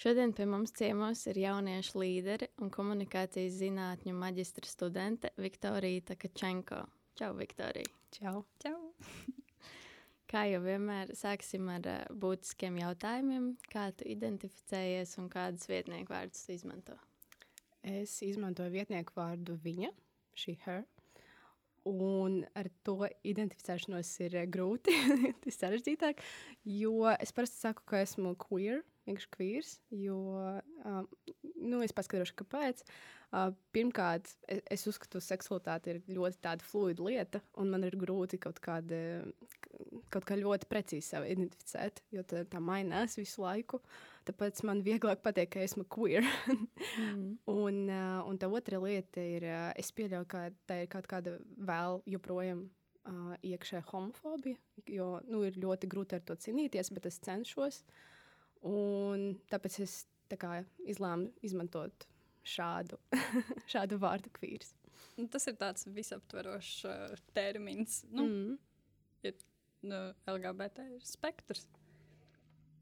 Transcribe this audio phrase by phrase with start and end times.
[0.00, 6.78] Šodien pie mums ciemos ir jauniešu līderi un komunikācijas zinātņu maģistra studente Viktorija Kačenko.
[7.20, 7.90] Čau, Viktorija!
[8.16, 8.38] Čau!
[8.64, 8.78] Čau.
[10.32, 13.50] Kā jau vienmēr, sāksim ar uh, būtiskiem jautājumiem.
[13.68, 16.96] Kā tu identificējies un kādus vietnieku vārdus izmanto?
[17.84, 19.92] Es izmantoju vietnieku vārdu viņa,
[20.32, 20.86] šī her.
[21.90, 24.96] Un ar to identificēšanos ir grūti,
[25.44, 26.24] tas ir sarežģītāk,
[26.80, 28.80] jo es parasti saku, ka esmu queer,
[29.10, 29.76] vienkārši kvīrs.
[29.92, 30.18] Jo
[30.84, 31.08] um,
[31.60, 32.84] nu, es paskaidrošu, kāpēc.
[33.30, 37.94] Uh, pirmkārt, es, es uzskatu, ka seksualitāte ir ļoti tāda fluida lieta, un man ir
[37.98, 39.22] grūti kaut, kāda,
[40.10, 43.78] kaut kā ļoti precīzi sevi identificēt, jo tā, tā mainās visu laiku.
[44.26, 46.26] Tāpēc man vieglāk pateikt, ka esmu queer.
[46.50, 47.22] mm.
[47.62, 51.38] un, uh, un tā otra lieta ir, uh, es pieļauju, ka tā ir kaut kāda
[51.70, 54.58] vēl joprojām uh, iekšējā homofobija,
[54.90, 57.84] jo nu, ir ļoti grūti ar to cīnīties, bet es cenšos.
[57.86, 58.08] Uh,
[58.68, 59.94] Un tāpēc es
[60.30, 62.06] tā kā, izlēmu izmantot
[62.46, 62.98] šādu,
[63.72, 64.74] šādu vārdu kvīrs.
[65.16, 68.02] Nu, tas ir tāds visaptverošs uh, termins.
[68.12, 68.56] Nu, mm.
[69.28, 69.36] ir,
[69.86, 70.00] nu,
[70.30, 71.66] LGBT ir spektrs.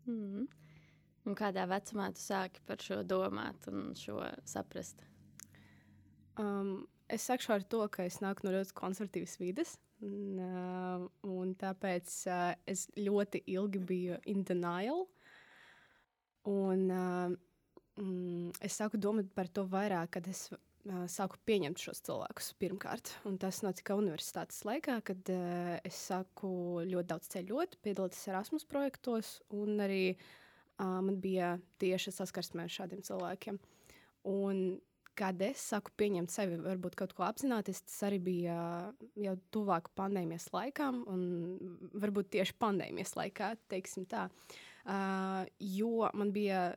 [0.09, 0.47] Mm.
[1.29, 5.03] Un kādā vecumā tu sāki par šo domāt un šo saprast?
[6.39, 9.75] Um, es sakšu ar to, ka es nāku no ļoti konservatīvas vides.
[10.06, 15.09] Un, uh, un tāpēc uh, es ļoti ilgi biju in denial.
[16.47, 16.86] Un,
[17.98, 20.49] mm, es sāku domāt par to vairāk, kad es
[21.10, 23.12] sāku pieņemt šos cilvēkus pirmkārt.
[23.28, 29.38] Un tas notika universitātes laikā, kad uh, es sāku ļoti daudz ceļot, piedalīties Erasmus projektos,
[29.54, 33.59] un arī uh, man bija tieši saskarsme ar šādiem cilvēkiem.
[34.28, 34.78] Un,
[35.19, 38.59] kad es sāku pieņemt sevi, varbūt kaut ko apzināties, tas arī bija
[39.19, 41.25] jau tuvāk pandēmijas laikam, un
[41.98, 44.28] varbūt tieši pandēmijas laikā, teiksim tā.
[44.28, 46.71] Uh, jo man bija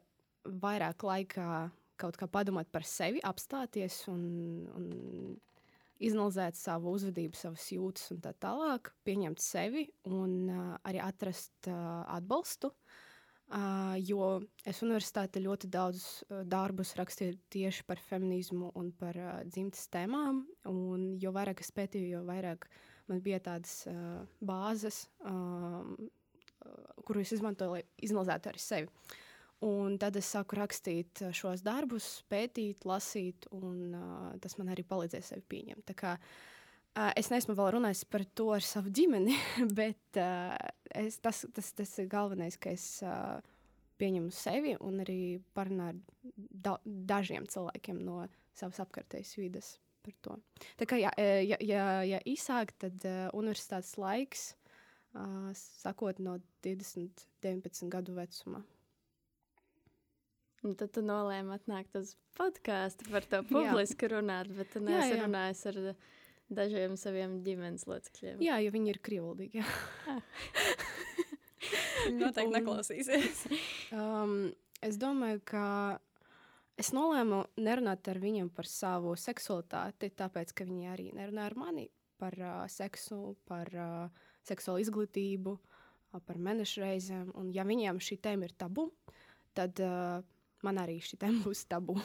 [0.44, 1.70] vairāk laika
[2.02, 4.24] kaut kā padomāt par sevi, apstāties un,
[4.76, 5.38] un
[6.02, 12.02] izanalizēt savu uzvedību, savas jūtas un tā tālāk, pieņemt sevi un uh, arī atrast uh,
[12.18, 12.74] atbalstu.
[13.52, 19.34] Uh, jo es universitātē ļoti daudz uh, darbus rakstīju tieši par feminismu un par uh,
[19.44, 20.46] dzimtas tēmām.
[20.72, 22.70] Un jo vairāk es pētīju, jo vairāk
[23.12, 25.84] man bija tādas uh, bāzes, uh,
[27.06, 29.18] kuru es izmantoju, lai izanalizētu arī sevi.
[29.62, 35.28] Un tad es sāku rakstīt šos darbus, pētīt, lasīt, un uh, tas man arī palīdzēja
[35.28, 35.84] sevi pieņemt.
[35.92, 39.36] Tā kā, uh, es neesmu vēl runājis par to ar savu ģimeni,
[39.80, 40.56] bet uh,
[40.98, 43.38] es, tas, tas, tas ir galvenais, ka es uh,
[44.02, 45.20] pieņemu sevi un arī
[45.54, 46.76] parunāju ar da,
[47.14, 48.24] dažiem cilvēkiem no
[48.58, 50.40] savas apkārtējas vidas par to.
[50.82, 51.86] Tā kā, ja, ja, ja,
[52.16, 54.61] ja īsāk, tad uh, universitātes laiks, uh,
[55.54, 58.64] sakot no 20, 19 gadu vecuma.
[60.62, 65.66] Un tad tu nolēmi atnākt uz podkāstu par to publiski runāt, bet tu neesi runājis
[65.72, 65.80] ar
[66.52, 68.44] dažiem saviem ģimenes locekļiem.
[68.46, 69.66] Jā, jo viņi ir krievaldīgi.
[72.22, 73.44] Noteikti un, neklausīsies.
[73.98, 74.36] um,
[74.86, 75.66] es domāju, ka
[76.82, 81.90] es nolēmu nerunāt ar viņiem par savu seksualitāti, tāpēc, ka viņi arī nerunā ar mani
[82.22, 87.32] par uh, seksu, par uh, seksuālu izglītību, uh, par mēnešu reizēm.
[87.40, 88.90] Un ja viņiem šī tēma ir tabu,
[89.58, 90.22] tad uh,
[90.66, 91.98] man arī šī tēma būs tabu.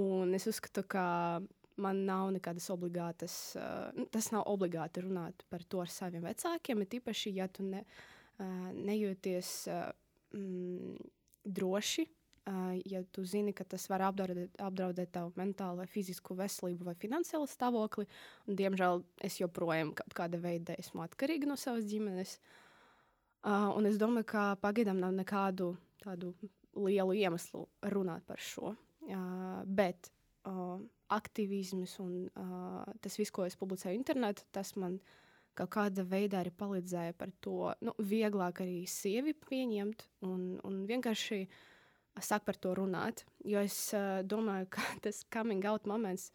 [0.00, 1.06] un es uzskatu, ka
[1.82, 7.00] man nav nekādas obligātas, uh, tas nav obligāti runāt par to ar saviem vecākiem, bet
[7.00, 7.84] īpaši, ja tu ne,
[8.40, 9.90] uh, nejūties uh,
[10.36, 10.96] mm,
[11.46, 12.06] droši,
[12.86, 17.48] ja tu zini, ka tas var apdraudēt, apdraudēt tavu mentālo vai fizisku veselību vai finansiālu
[17.50, 18.06] stāvokli,
[18.46, 22.36] un diemžēl es joprojām kaut kāda veida esmu atkarīga no savas ģimenes.
[23.46, 26.32] Uh, un es domāju, ka pagaidām nav nekādu tādu
[26.76, 28.74] lielu iemeslu runāt par šo.
[29.06, 30.10] Uh, bet
[30.46, 30.80] uh,
[31.14, 34.98] aktivisms un uh, tas viss, ko es publicēju internetā, tas man
[35.56, 41.46] kaut kāda veidā arī palīdzēja par to nu, vieglāk arī sievi pieņemt un, un vienkārši
[42.22, 43.24] sāk par to runāt.
[43.44, 46.30] Jo es uh, domāju, ka tas coming out moments.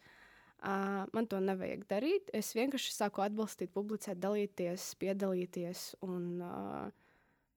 [0.62, 2.30] Uh, man to nevajag darīt.
[2.34, 5.86] Es vienkārši sāku atbalstīt, publicēt, dalīties, piedalīties.
[6.06, 6.90] Un uh,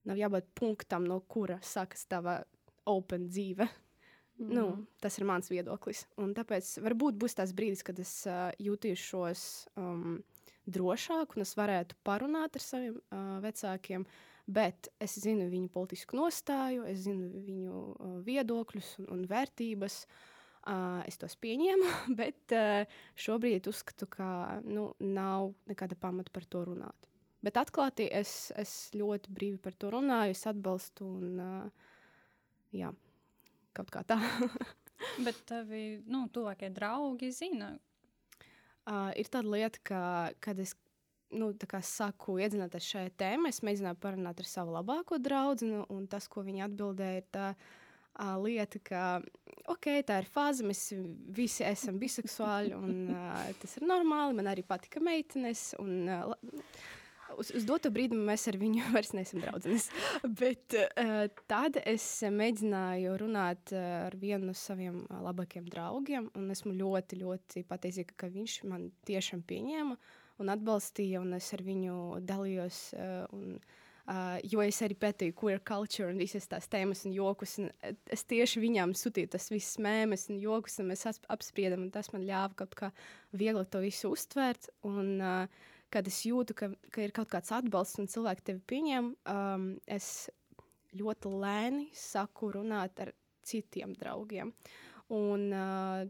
[0.09, 2.39] nav jābūt punktam, no kura sākas tava
[2.89, 3.69] open dzīve.
[3.69, 3.81] Mm.
[4.57, 4.65] Nu,
[4.99, 6.01] tas ir mans viedoklis.
[6.19, 9.43] Un tāpēc varbūt būs tas brīdis, kad es uh, jutīšos
[9.79, 10.17] um,
[10.65, 14.03] drošāk un es varētu parunāt ar saviem uh, vecākiem.
[14.45, 20.03] Bet es zinu viņu politisku nostāju, es zinu viņu uh, viedokļus un, un vērtības.
[20.65, 21.89] Uh, es tos pieņēmu,
[22.19, 24.27] bet uh, šobrīd uzskatu, ka
[24.65, 27.09] nu, nav nekāda pamata par to runāt.
[27.45, 31.91] Bet atklāti es, es ļoti brīvi par to runāju, es atbalstu un uh,
[32.73, 32.89] jā
[33.75, 34.17] kaut kā tā.
[35.25, 37.73] Bet tavi nu, tuvākie draugi zina.
[38.85, 40.01] Uh, ir tāda lieta, ka,
[40.43, 40.75] kad es
[41.33, 41.49] nu,
[41.81, 46.45] saku, iedzināties šajā tēmā, es mēģināju parunāt ar savu labāko draugu, nu, un tas, ko
[46.45, 49.05] viņa atbildēja, ir tā uh, lieta, ka
[49.71, 50.87] okay, tā ir fāze, mēs
[51.35, 54.37] visi esam biseksuāli, un uh, tas ir normāli.
[54.37, 55.73] Man arī patika meitenes.
[55.81, 56.61] Un, uh,
[57.39, 59.89] uz, uz doto brīdi mēs ar viņu vairs neesam draudzenes.
[60.41, 66.53] Bet uh, tad es mēģināju runāt uh, ar vienu no saviem uh, labākajiem draugiem, un
[66.55, 69.97] esmu ļoti, ļoti pateicīga, ka viņš man tiešām pieņēma
[70.41, 71.97] un atbalstīja, un es ar viņu
[72.27, 72.85] dalījos.
[72.97, 73.57] Uh, un,
[74.05, 77.55] Uh, jo es arī pētīju queer culture un visas tās tēmas un jokus.
[77.57, 77.71] Un
[78.13, 82.21] es tieši viņām sūtīju tas visas mēmas un jokus, un mēs apspriedām, un tas man
[82.27, 82.91] ļāva kaut kā
[83.33, 84.69] viegli to visu uztvērt.
[84.85, 89.09] Un, uh, kad es jūtu, ka, ka ir kaut kāds atbalsts un cilvēki tevi pieņem,
[89.31, 90.29] um, es
[90.93, 93.13] ļoti lēni saku runāt ar
[93.45, 94.53] citiem draugiem.
[95.17, 96.05] Un, uh,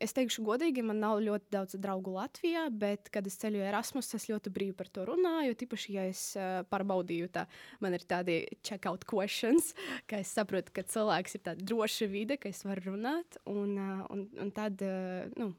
[0.00, 4.28] Es teikšu, godīgi, man nav ļoti daudz draugu Latvijā, bet, kad es ceļoju Erasmus, es
[4.30, 5.56] ļoti brīvi par to runāju.
[5.58, 7.46] Tīpaši, ja es uh, pārbaudīju, tā
[7.82, 9.72] man ir tādi check-out questions,
[10.10, 14.06] ka es saprotu, ka cilvēks ir tāda droša vide, ka es varu runāt, un, uh,
[14.14, 15.50] un, un tad uh, nu,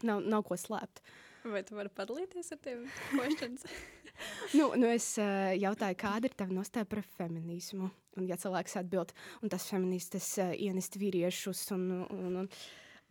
[0.00, 1.04] nav, nav ko slēpt.
[1.46, 3.68] Vai tu vari padalīties ar tiem questions?
[4.58, 7.90] nu, nu es uh, jautāju, kāda ir tava nostāja par feminismu?
[8.16, 9.12] Un, ja cilvēks atbild,
[9.44, 12.50] un tas feminists uh, ienest vīriešus, un, un, un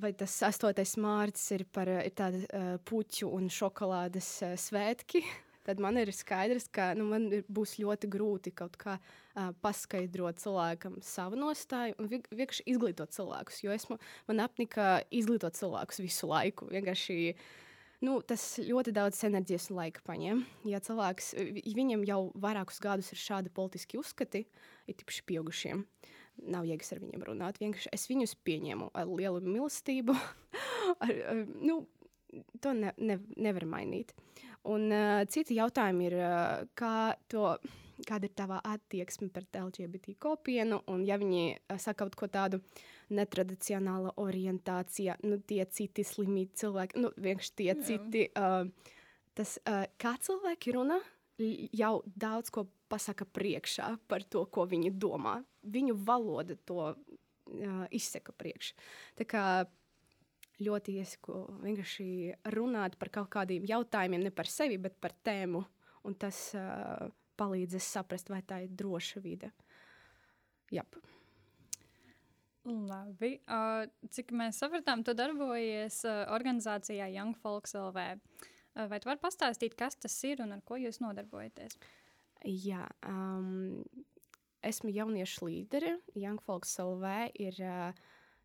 [0.02, 0.86] vai tas 8.
[1.02, 5.24] mārciņš ir par ir tāda, uh, puķu un šokolādes uh, svētki,
[5.68, 10.42] tad man ir skaidrs, ka nu, man ir, būs ļoti grūti kaut kā uh, paskaidrot
[10.44, 13.62] cilvēkam savu nostāju un vienkārši izglītot cilvēkus.
[13.66, 14.00] Jo esmu,
[14.30, 16.70] man apnika izglītot cilvēkus visu laiku.
[16.74, 17.46] Vienkārši uh,
[18.06, 20.44] nu, tas ļoti daudz enerģijas un laika paņem.
[20.68, 21.34] Ja cilvēks,
[21.76, 24.46] viņam jau vairākus gadus ir šādi politiski uzskati,
[24.86, 25.86] ir tīpaši pieaugušiem,
[26.44, 27.60] nav jēgas ar viņiem runāt.
[27.62, 30.16] Vienkārši es viņus pieņēmu ar lielu mīlestību.
[31.06, 31.82] ar, ar, nu,
[32.62, 34.14] to ne, ne, nevar mainīt.
[34.66, 37.54] Un uh, citi jautājumi ir, uh, kā to
[38.06, 42.60] kāda ir tava attieksme pret LGBT kopienu, un ja viņi uh, saka kaut ko tādu
[43.14, 47.78] netradicionāla orientācija, nu tie citi slimīgi cilvēki, nu vienkārši tie Jā.
[47.86, 48.66] citi, uh,
[49.38, 51.00] tas, uh, kā cilvēki runā,
[51.38, 55.40] jau daudz ko pasaka priekšā par to, ko viņi domā.
[55.66, 58.74] Viņu valoda to uh, izsaka priekš.
[59.18, 59.44] Tā kā
[60.64, 62.08] ļoti iesaku vienkārši
[62.56, 65.66] runāt par kaut kādiem jautājumiem, ne par sevi, bet par tēmu.
[66.06, 69.52] Un tas uh, palīdzēs saprast, vai tā ir droša vide.
[70.72, 70.96] Jap.
[72.66, 73.36] Labi.
[73.46, 78.06] Uh, cik mēs sapratām, tu darbojies uh, organizācijā Young Folks LV.
[78.16, 81.78] Uh, vai tu vari pastāstīt, kas tas ir un ar ko jūs nodarbojaties?
[82.46, 83.80] Jā, um,
[84.66, 85.96] esmu jauniešu līderi.
[86.20, 88.04] Young Folks LV ir uh,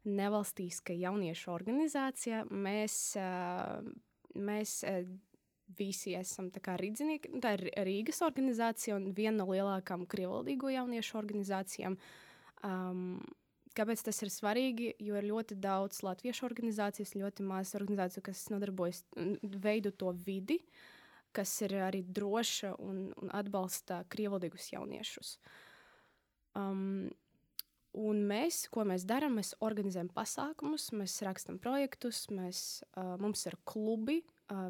[0.09, 2.45] nevalstiska jauniešu organizācija.
[2.51, 3.83] Mēs, uh,
[4.39, 5.03] mēs uh,
[5.79, 7.35] visi esam rīznieki.
[7.43, 11.99] Tā ir Rīgas organizācija un viena no lielākām krievaldīgo jauniešu organizācijām.
[12.65, 13.21] Um,
[13.81, 14.93] kāpēc tas ir svarīgi?
[15.03, 19.03] Jo ir ļoti daudz latviešu organizācijas, ļoti maz organizāciju, kas nodarbojas
[19.65, 20.61] veidu to vidi,
[21.37, 25.39] kas ir arī droša un, un atbalsta krievaldīgus jauniešus.
[26.59, 27.11] Um,
[27.91, 33.57] Un mēs, ko mēs darām, mēs organizējam pasākumus, mēs rakstām projektus, mēs, uh, mums ir
[33.67, 34.21] klubi,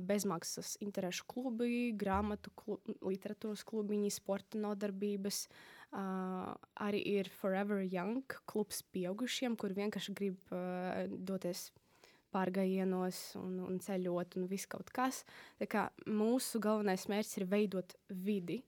[0.08, 5.42] bezmaksas interešu klubi, grāmatu klubi, literatūras klubiņi, sporta nodarbības.
[5.48, 11.70] Uh, arī ir Forever Young klubs pieaugušiem, kur vienkārši grib uh, doties
[12.30, 15.24] pārgājienos un, un ceļot un viss kaut kas.
[15.58, 18.60] Tā kā mūsu galvenais mērķis ir veidot vidi.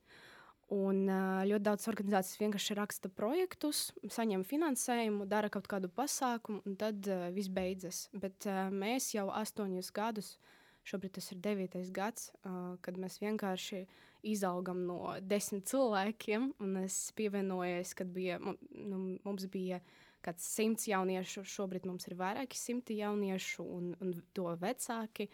[0.73, 6.75] Un uh, ļoti daudz organizācijas vienkārši raksta projektus, saņem finansējumu, dara kaut kādu pasākumu, un
[6.79, 8.07] tad uh, viss beidzas.
[8.11, 10.51] Bet uh, mēs jau astoņus gadus uh,
[10.83, 13.85] Šobrīd tas ir devītais gads, uh, kad mēs vienkārši
[14.23, 16.51] izaugam no desmit cilvēkiem.
[16.83, 19.81] Es pievienojos, kad bija, nu, mums bija
[20.23, 25.27] kāds simts jauniešu, šobrīd mums ir vairāki simti jauniešu un, un to vecāki.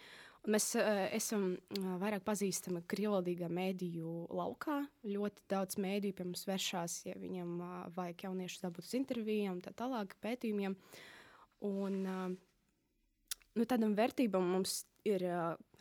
[0.50, 4.80] Mēs uh, esam uh, vairāk pazīstami krievalodīgā mēdīju laukā.
[5.06, 9.76] Ļoti daudz mēdīju pie mums vēršās, ja viņam uh, vajag jauniešus dabūt uz intervijām, tā
[9.78, 10.78] tālāk, pētījumiem.
[11.68, 12.32] Un, uh,
[13.60, 15.26] nu, tādam vērtībam mums ir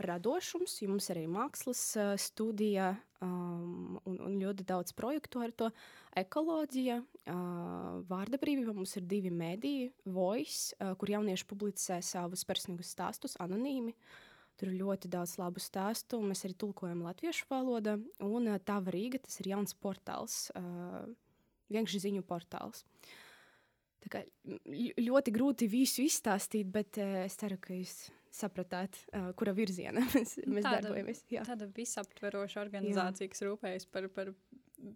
[0.03, 1.83] radošums, jo mums arī mākslas
[2.23, 2.93] studija
[3.25, 5.69] um, un, un ļoti daudz projektu ar to.
[6.19, 12.93] Ekoloģija, uh, vārda brīvība, mums ir divi mediji, Voice, uh, kur jaunieši publicē savus personīgus
[12.95, 13.95] stāstus anonīmi.
[14.59, 17.99] Tur ir ļoti daudz labu stāstu, mēs arī tulkojam latviešu valodā.
[18.25, 21.07] Un uh, tā Rīga, tas ir jauns portāls, uh,
[21.71, 22.85] vienkārši ziņu portāls.
[23.99, 24.21] Tā kā
[25.03, 30.39] ļoti grūti visu izstāstīt, bet uh, es ceru, ka jūs sapratāt, uh, kura virzienā mēs,
[30.45, 31.25] mēs tāda, darbojamies.
[31.33, 31.45] Jā.
[31.49, 33.33] Tāda visaptveroša organizācija, jā.
[33.35, 34.33] kas rūpējas par, par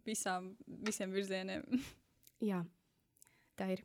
[0.06, 0.52] visām,
[0.88, 1.66] visiem virzieniem.
[2.52, 2.62] jā,
[3.60, 3.84] tā ir.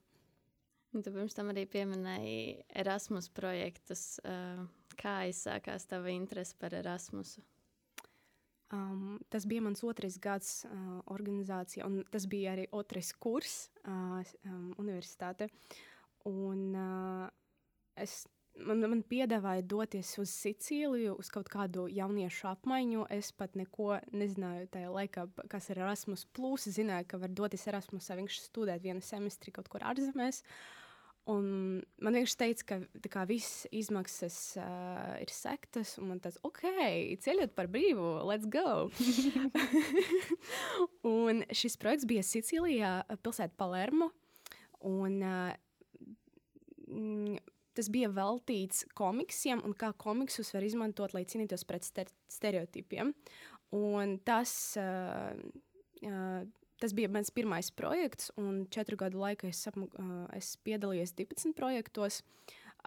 [0.95, 4.15] Un tu pirms tam arī pieminēji Erasmus projektus.
[4.25, 4.65] Uh,
[4.97, 7.43] kā izsākās tava interese par Erasmusu?
[8.73, 14.19] Um, tas bija mans otrais gads uh, organizācijā, un tas bija arī otrais kurs uh,
[14.43, 15.47] um, universitāte.
[16.27, 17.29] Un, uh,
[17.95, 18.25] es
[18.65, 23.05] man, man piedāvāja doties uz Sicīliju, uz kaut kādu jauniešu apmaiņu.
[23.13, 26.25] Es pat neko nezināju tajā laikā, kas ir Erasmus.
[26.37, 30.43] Plus, zināju, ka var doties Erasmusā vienkārši studēt vienu semestri kaut kur ārzemēs.
[31.27, 31.47] Un
[31.99, 36.63] man vienkārši teica, ka kā, visas izmaksas uh, ir sektas, un man tas ok,
[37.19, 38.87] ceļot par brīvu, let's go.
[41.17, 42.93] un šis projekts bija Sicīlijā,
[43.27, 44.13] pilsētā Palermo.
[44.87, 45.51] Un, uh,
[47.77, 53.13] tas bija veltīts komiksiem un kā komiksus var izmantot, lai cīnītos pret stereotipiem.
[53.77, 55.35] Un tas, uh,
[56.07, 56.41] uh,
[56.81, 62.23] tas bija mans pirmais projekts, un četru gadu laikā es, uh, es piedalījos 12 projektos.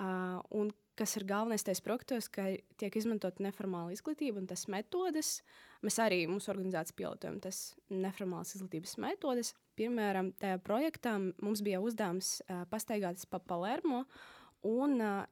[0.01, 2.47] Uh, un kas ir galvenais tajos projektos, ka
[2.81, 5.41] tiek izmantota neformāla izglītība un tas metodes.
[5.85, 7.61] Mēs arī mūsu organizācijā pilotojam tas
[7.93, 9.55] neformālas izglītības metodes.
[9.81, 14.05] Piemēram, tajā projektā mums bija uzdevums uh, pastaigāties pa Palermo.
[14.05, 15.25] Uh, un uh,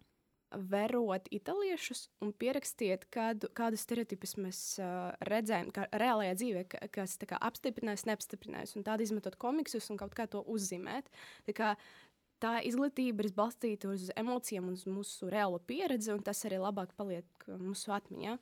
[0.48, 7.18] verot italiešus un pierakstiet, kādu, kādus stereotipus mēs uh, redzējām, kā reālajā dzīvē, ka, kas
[7.20, 11.10] kā, apstiprinājis, neapstiprinājis, un tādu izmantot komiksus un kaut kā to uzzīmēt.
[11.48, 11.74] Tā, kā,
[12.40, 16.96] tā izglītība ir balstīta uz emocijām un uz mūsu reālo pieredzi, un tas arī labāk
[16.96, 18.38] paliek mūsu atmiņā.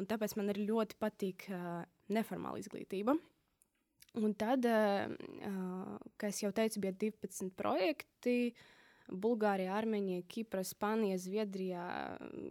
[0.00, 3.18] Un tāpēc man arī ļoti patīk uh, neformāla izglītība.
[4.14, 8.38] Un tad, uh, kā jau teicu, bija 12 projekti.
[8.54, 8.70] Uh,
[9.12, 11.84] Bulgārijā, Armēnijā, Kiprā, Spānijā, Zviedrijā,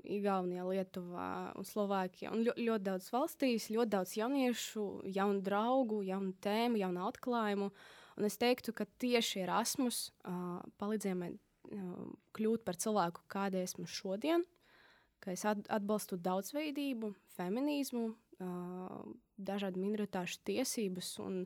[0.05, 2.29] Igaunijā, Lietuvā un Slovākijā.
[2.33, 7.71] Un ļoti, ļoti daudz valstīs, ļoti daudz jauniešu, jaunu draugu, jaunu tēmu, jaunu atklājumu.
[8.13, 12.03] Un es teiktu, ka tieši Erasmus uh, palīdzēja man uh,
[12.37, 14.45] kļūt par cilvēku, kāda esmu šodien,
[15.23, 18.99] ka es atbalstu daudzveidību, feminismu, uh,
[19.41, 21.41] dažādu minoritāšu tiesības un,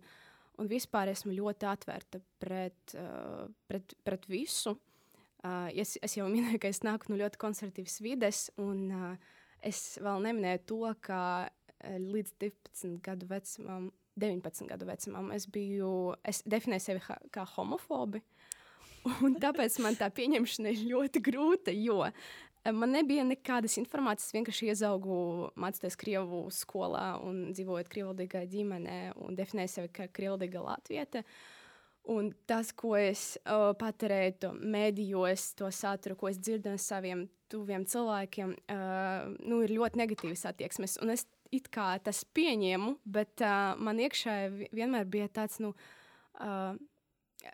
[0.59, 4.75] un vispār esmu ļoti atvērta pret, uh, pret, pret visu.
[4.75, 4.93] Uh,
[5.45, 10.23] es, es jau minēju, ka es nāku no ļoti konservatīvas vides, un uh, es vēl
[10.25, 16.85] neminēju to, ka uh, līdz 12 gadu vecumam, 19 gadu vecumam, es biju, es definēju
[16.87, 18.23] sevi ha, kā homofobi.
[19.23, 22.01] Un tāpēc man tā pieņemšana ir ļoti grūta, jo
[22.75, 24.33] man nebija nekādas informācijas.
[24.33, 25.19] Es vienkārši iezaugu,
[25.55, 31.21] mācoties Krievu skolā un dzīvojot Krievijas ģimenē un definēju sevi kā Krievijas latvieta.
[31.21, 31.56] Uh,
[32.07, 37.83] Un tas, ko es uh, patērēju mēdījos, to saturu, ko es dzirdu no saviem tuviem
[37.87, 40.95] cilvēkiem, uh, nu, ir ļoti negatīvas attieksmes.
[41.03, 44.37] Un es it kā tas pieņēmu, bet uh, man iekšā
[44.75, 45.73] vienmēr bija tāds, nu,
[46.39, 46.79] uh,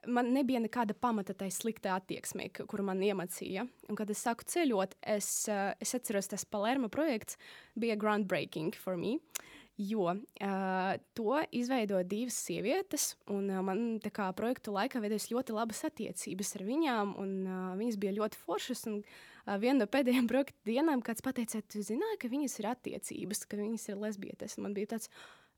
[0.05, 3.65] man nebija nekāda pamata tai sliktai attieksmei, kuru man iemācīja.
[3.89, 7.41] Un, kad es sāku ceļot, es, uh, es atceros, tas Palermo projekts
[7.74, 9.17] bija groundbreaking for me.
[9.17, 15.56] Uh, Jo uh, to izveidoja divas sievietes, un uh, man kā projektu laikā veidojas ļoti
[15.56, 18.86] labas attiecības ar viņām, un uh, viņas bija ļoti foršas.
[18.92, 23.46] Un, uh, viena no pēdējām projekta dienām kāds pateica, tu zināji, ka viņas ir attiecības,
[23.50, 24.60] ka viņas ir lesbietes.
[24.62, 25.10] Man bija tāds,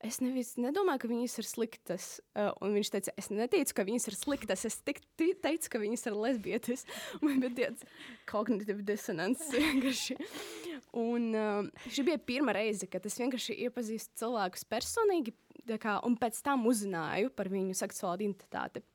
[0.05, 2.07] es nevis, nedomāju, ka viņas ir sliktas.
[2.38, 4.65] Uh, un viņš teica, es neteicu, ka viņas ir sliktas.
[4.69, 6.85] Es tik, teicu, ka viņas ir lesbietes.
[7.25, 7.85] Man bija tāds
[8.29, 9.50] kognitīvs disonants.
[10.95, 15.35] Un uh, šī bija pirmā reize, kad es vienkārši iepazīstu cilvēkus personīgi,
[15.81, 18.85] kā, un pēc tam uzzināju par viņu seksuālo identitāti.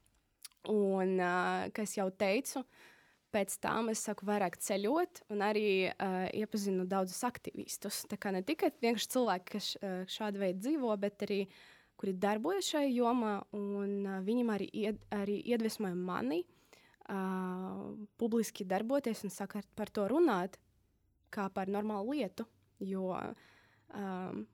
[0.71, 2.65] Un, uh, kā jau teicu,
[3.33, 8.05] pēc tam es sāku vairāk ceļot, un arī uh, iepazinu daudzus aktivistus.
[8.11, 11.45] Tā kā ne tikai cilvēki, kas uh, šādi veidi dzīvo, bet arī
[12.01, 19.25] kuri darbojas šajā jomā, un uh, viņam arī, ied, arī iedvesmoja mani uh, publiski darboties
[19.27, 20.59] un sākt par to runāt
[21.31, 22.47] kā par normālu lietu.
[22.81, 23.13] Jo,
[23.95, 24.47] um,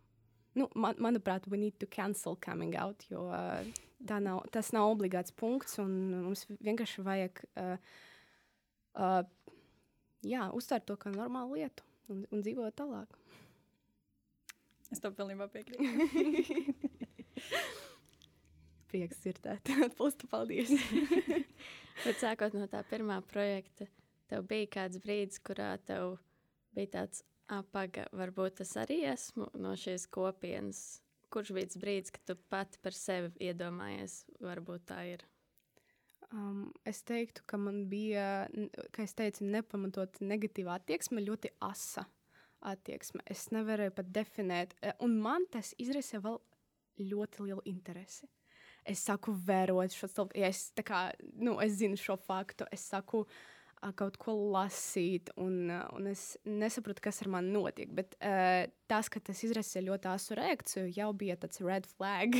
[0.58, 3.62] nu, man, manuprāt, we need to cancel coming out, jo uh,
[4.20, 5.92] nav, tas nav obligāts punkts, un
[6.26, 7.76] mums vienkārši vajag uh,
[8.96, 9.22] uh,
[10.26, 13.08] jā, uztvert to kā normālu lietu un, un dzīvot tālāk.
[14.92, 15.86] Es tam pilnībā piekrītu.
[18.90, 19.62] Prieks dzirdēt,
[19.98, 20.70] Pustu, paldies.
[22.04, 23.84] Bet sākot no tā pirmā projekta,
[24.30, 26.02] tev bija kāds brīdis, kurā tev
[26.76, 30.80] bija tāds apaga, varbūt es arī esmu no šīs kopienas.
[31.34, 34.12] Kurš bija tas brīdis, kad tu pati par sevi iedomājies,
[34.44, 35.20] varbūt tā ir?
[36.34, 38.46] Um, es teiktu, ka man bija,
[38.94, 42.06] kā es teicu, nepamatot negatīva attieksme, ļoti asa
[42.66, 43.22] attieksme.
[43.30, 46.40] Es nevarēju pat definēt, e, un man tas izraisa vēl
[46.98, 48.26] ļoti lielu interesi.
[48.86, 53.22] Es saku, vērot šo cilvēku, ja es, kā, nu, es zinu šo faktu, es saku,
[53.22, 57.90] uh, kaut ko lasīt, un, uh, un es nesaprotu, kas ar mani notiek.
[57.94, 62.38] Bet uh, tas, ka tas izraisa ļoti asu reakciju, jau bija tāds red flag.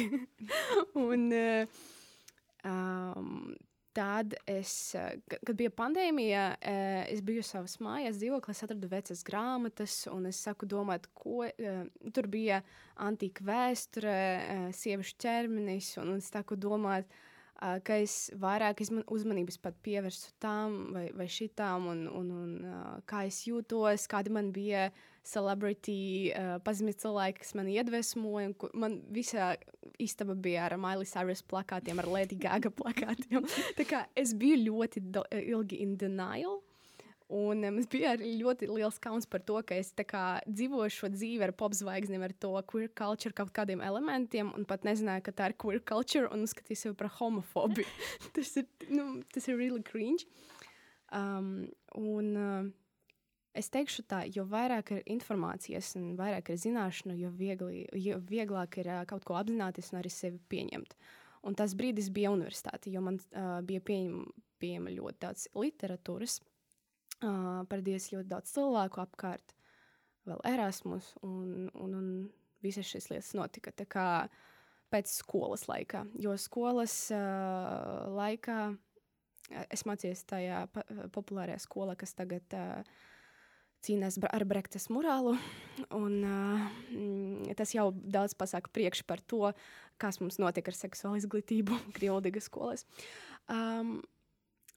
[1.09, 1.81] un, uh,
[2.67, 3.55] um,
[3.97, 4.71] Tad, es,
[5.33, 6.43] kad bija pandēmija,
[7.09, 11.47] es biju savā mājās, dzīvoklī, es atradu vecas grāmatas, un es saku, domāt, ko
[12.13, 12.59] tur bija
[13.01, 14.19] antīka vēsture,
[14.77, 17.09] sieviešu ķermenis, un es saku, domāt,
[17.57, 23.43] ka es vairāk uzmanības pat pievērstu tam vai, vai šitām, un, un, un kā es
[23.49, 24.91] jūtos, kādi man bija
[25.27, 28.53] celebrity, uh, pazīstami cilvēki, kas man iedvesmoja.
[28.79, 29.55] Man visā
[30.03, 33.47] istaba bija ar Miley Cyrus plakātiem, ar Lady Gaga plakātiem.
[33.79, 35.03] Tā kā es biju ļoti
[35.43, 36.61] ilgi in denial.
[37.29, 41.49] Un es biju arī ļoti liels kauns par to, ka es kā, dzīvoju šo dzīvi
[41.49, 45.57] ar popzvaigznēm, ar to queer culture, kaut kādiem elementiem, un pat nezināju, ka tā ir
[45.59, 47.91] queer culture, un uzskatīju sevi par homofobiju.
[48.37, 50.29] tas, ir, nu, tas ir really cringe.
[51.15, 51.67] Um,
[51.99, 52.71] un, uh,
[53.59, 58.83] es teikšu tā, jo vairāk ir informācijas un vairāk ir zināšanu, jo, viegli, jo vieglāk
[58.83, 60.95] ir uh, kaut ko apzināties un arī sevi pieņemt.
[61.47, 64.27] Un tas brīdis bija universitāte, jo man uh, bija pieņem,
[64.63, 66.41] pieejama ļoti daudz literatūras
[67.25, 69.55] uh, parādījās ļoti daudz cilvēku apkārt,
[70.27, 72.09] vēl Erasmus, un, un, un
[72.65, 73.73] visas šīs lietas notika
[74.93, 76.05] pēc skolas laikā.
[76.23, 78.61] Jo skolas uh, laikā
[79.71, 80.65] es mācījos tajā
[81.15, 82.83] populārajā skolā, kas tagad uh,
[83.87, 85.37] cīnās ar Brektas morālu.
[86.03, 89.53] Un, uh, tas jau daudz pasaka priekš par to,
[90.03, 92.87] kas mums notiek ar seksuālu izglītību Krievijas skolās.
[93.47, 94.01] Um,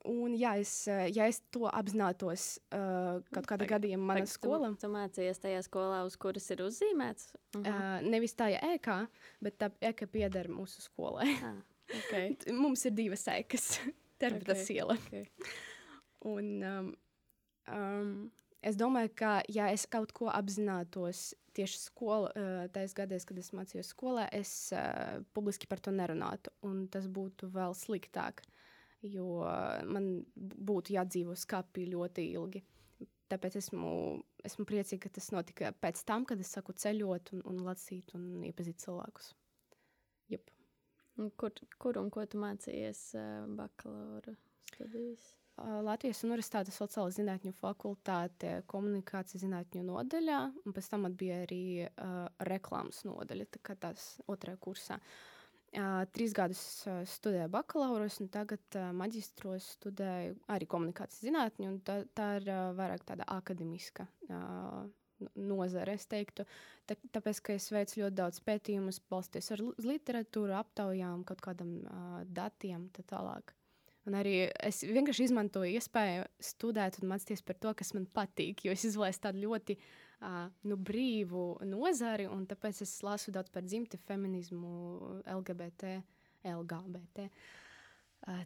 [0.07, 4.85] Un, ja es, eh, ja es to apzinātos uh, kaut kādā gadījumā, manā skolā, tu,
[4.85, 7.33] tu mācījies tajā skolā, uz kuras ir uzzīmēts?
[7.35, 7.73] Uh -huh.
[7.73, 9.01] uh, nevis tā ēka,
[9.43, 11.27] bet tā ēka pieder mūsu skolai.
[11.43, 11.57] Ah,
[11.97, 12.37] okay.
[12.63, 13.81] Mums ir divas ēkas,
[14.21, 14.75] terapijas okay.
[14.75, 14.95] iela.
[15.07, 15.27] Okay.
[16.31, 16.95] Un, um,
[17.67, 18.31] um,
[18.63, 23.51] es domāju, ka, ja es kaut ko apzinātos tieši skolā, uh, tajos gados, kad es
[23.51, 28.39] mācījos skolā, es uh, publiski par to nerunātu, un tas būtu vēl sliktāk.
[28.47, 28.55] Uh,
[29.05, 29.43] jo
[29.87, 32.63] man būtu jādzīvo skapī ļoti ilgi.
[33.29, 33.91] Tāpēc esmu,
[34.47, 38.39] esmu priecīga, ka tas notika pēc tam, kad es saku ceļot un, un lasīt un
[38.49, 39.33] iepazīt cilvēkus.
[40.33, 40.49] Jep.
[41.37, 43.03] Kur, kur un ko tu mācījies
[43.59, 44.33] bakalaura
[44.69, 45.35] studijas?
[45.59, 53.03] Latvijas Universitātes sociālā zinātņu fakultāte, komunikācijas zinātņu nodaļā, un pēc tam bija arī uh, reklāmas
[53.07, 54.99] nodaļa, tā kā tās otrajā kursā.
[55.69, 56.61] Trīs gadus
[57.13, 61.73] studēju bakalauros, un tagad maģistros studēju arī komunikācijas zinātņu.
[61.85, 64.07] Tā, tā ir vairāk tāda akadēmiska
[65.35, 66.47] nozare, es teiktu.
[66.89, 71.77] Tā, tāpēc, ka es veicu ļoti daudz pētījumus, balstoties uz literatūru, aptaujām, kaut kādam
[72.25, 73.53] datiem, tā tālāk.
[74.09, 78.73] Un arī es vienkārši izmantoju iespēju studēt un mācīties par to, kas man patīk, jo
[78.73, 83.99] es izvēlējos tādu ļoti uh, nu, brīvu nozari, un tāpēc es lasu daudz par dzimti,
[84.07, 84.71] feminismu,
[85.23, 85.99] LGBT,
[86.51, 87.29] LGBT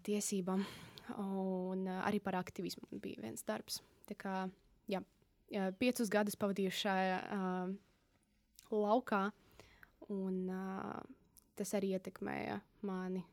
[0.06, 0.64] tiesībām,
[1.24, 3.82] un arī par aktivismu bija viens darbs.
[4.08, 4.36] Tā kā,
[4.92, 5.02] jā,
[5.80, 7.74] piecus gadus pavadīju šajā uh,
[8.74, 9.26] laukā,
[10.14, 11.02] un uh,
[11.58, 13.24] tas arī ietekmēja mani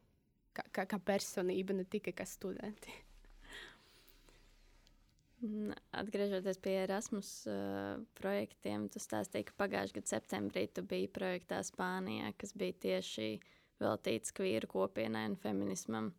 [0.57, 2.95] kā, kā, kā personību, ne tikai kā studenti.
[5.97, 12.35] Atgriežoties pie Erasmus uh, projektiem, tu stāstīji, ka pagājušā gada septembrī tu biji projektā Spānijā,
[12.37, 13.39] kas bija tieši
[13.81, 16.11] veltīts kvīru kopienai un feminismam.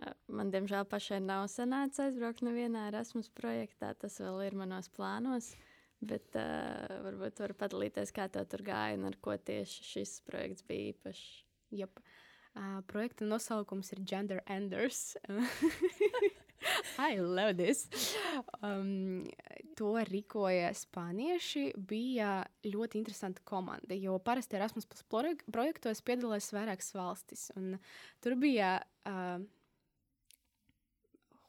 [0.00, 3.92] Uh, man, diemžēl, pašai nav sanācis aizbraukt nevienā Erasmus projektā.
[3.94, 5.52] Tas vēl ir manos plānos.
[6.02, 10.66] Bet uh, varbūt var padalīties, kā tev tur gāja un ar ko tieši šis projekts
[10.66, 11.24] bija īpašs.
[11.84, 12.02] Yep.
[12.50, 15.12] Uh, projekta nosaukums ir Gender Enders.
[16.98, 17.88] I love this.
[18.62, 19.26] Um,
[19.78, 21.70] to rīkoja spānieši.
[21.76, 25.06] Bija ļoti interesanta komanda, jo parasti Erasmus Plus
[25.50, 27.48] projektos piedalās vairākas valstis.
[28.20, 28.76] Tur bija
[29.08, 29.40] uh,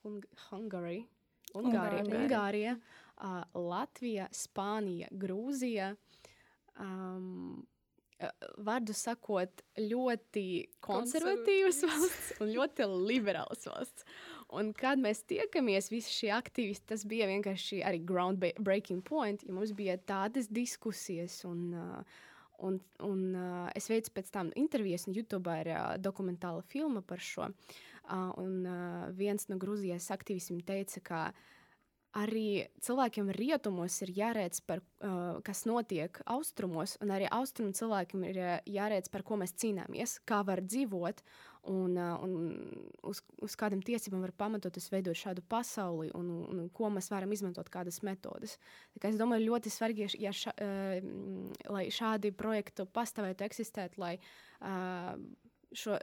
[0.02, 1.04] Hung Hungary,
[1.54, 2.22] Ungārija, Ungārija.
[2.24, 2.78] Ungārija
[3.22, 5.92] uh, Latvija, Spānija, Grūzija.
[6.80, 7.68] Um,
[8.62, 10.44] Vārdu sakot, ļoti
[10.86, 14.06] konservatīvas valsts un ļoti liberālas valsts.
[14.52, 19.72] Un, kad mēs tiekamies, visi šie aktīvisti, tas bija vienkārši arī groundbreaking point, jo mums
[19.78, 21.38] bija tādas diskusijas.
[21.48, 22.26] Un, uh,
[22.68, 27.24] un, un uh, es veicu pēc tam intervijas, un YouTube ir uh, dokumentāla filma par
[27.24, 27.48] šo.
[28.12, 28.66] Un
[29.16, 31.20] viens no Grūzijas aktīvistiem teica, ka
[32.18, 38.40] arī cilvēkiem rietumos ir jāredz, par, uh, kas notiek austrumos, un arī austrumu cilvēkiem ir
[38.68, 41.24] jāredz, par ko mēs cīnāmies, kā var dzīvot
[41.72, 42.34] un, uh, un
[43.08, 47.32] uz, uz kādām tiesībām var pamatoties veidot šādu pasauli, un, un, un ko mēs varam
[47.32, 48.58] izmantot, kādas metodes.
[49.00, 55.16] Es domāju, ļoti svarīgi, ja ša, uh, lai šādi projekti pastāvētu, eksistētu, lai uh,
[55.72, 55.96] šo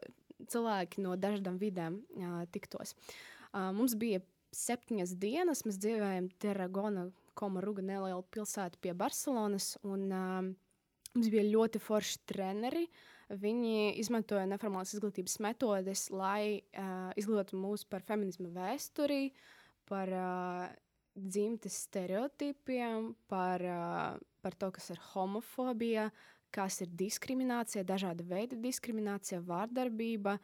[0.49, 2.95] cilvēki no dažādām vidēm uh, tiktos.
[3.49, 4.23] Uh, mums bija
[4.55, 7.09] septiņas dienas mēs dzīvojam Terragona,
[7.39, 9.77] Komaruga neliela pilsēta pie Barcelonas.
[9.87, 10.49] Un, uh,
[11.15, 12.87] mums bija ļoti forši treneri.
[13.29, 19.35] Viņi izmantoja neformālas izglītības metodes, lai uh, izglītotu mūs par feminismu vēsturi,
[19.89, 20.65] par uh,
[21.19, 26.09] dzimtes stereotipiem, par, uh, par to, kas ir homofobija,
[26.55, 30.39] kas ir diskriminācija, dažāda veida diskriminācija, vārdarbība.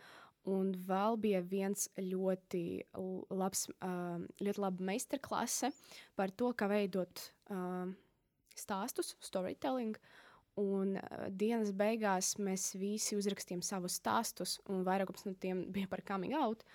[0.51, 2.85] Un vēl bija viens ļoti
[3.33, 5.71] labs, ļoti laba meistarklase
[6.19, 7.23] par to, kā veidot
[8.55, 9.97] stāstus, storytelling.
[10.61, 10.99] Un
[11.35, 16.67] dienas beigās mēs visi uzrakstījām savus stāstus, un vairākums no tiem bija par coming out.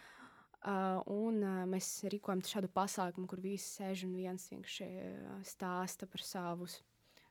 [1.14, 1.40] Un
[1.72, 4.88] mēs rīkojam šādu pasākumu, kur visi sēž un viens vienkārši
[5.48, 6.82] stāsta par savus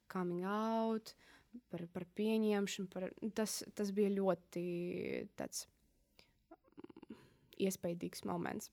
[0.09, 1.13] coming out,
[1.69, 2.89] par, par pieņemšanu.
[2.95, 4.65] Par, tas, tas bija ļoti
[5.37, 5.67] tāds
[7.61, 8.71] iespaidīgs moments.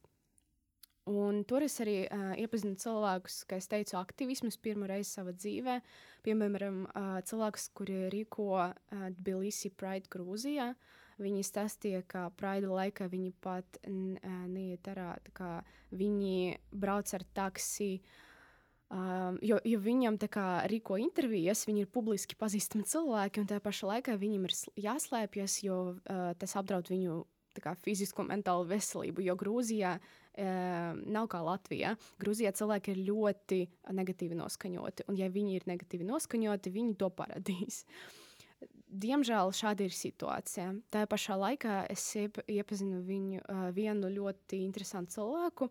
[1.06, 5.78] Un tur es arī uh, iepazinu cilvēkus, kā es teicu, aktīvismus pirmo reizi savā dzīvē.
[6.26, 10.72] Piemēram, uh, cilvēkus, kuri rīko uh, Tbilisi Pride Grūzijā.
[11.22, 15.62] Viņi stāstīja, ka Pride laikā viņi pat neiet arā, kā
[15.96, 18.02] viņi brauc ar taksi.
[18.92, 23.64] Um, jo, jo viņam tā kā rīko intervijas, viņi ir publiski pazīstami cilvēki, un tajā
[23.64, 24.58] pašā laikā viņam ir
[24.90, 27.22] jāslēpjas, jo uh, tas apdraud viņu
[27.64, 29.24] kā, fizisko un mentālo veselību.
[29.26, 30.48] Jo Grūzijā e,
[31.16, 31.96] nav kā Latvijā.
[32.22, 33.60] Grūzijā cilvēki ir ļoti
[33.96, 35.08] negatīvi noskaņoti.
[35.10, 37.84] Un, ja viņi ir negatīvi noskaņoti, viņi to parādīs.
[38.96, 40.70] Diemžēl šāda ir situācija.
[40.94, 45.70] Tajā pašā laikā es iepazinu viņu, uh, vienu ļoti interesantu cilvēku.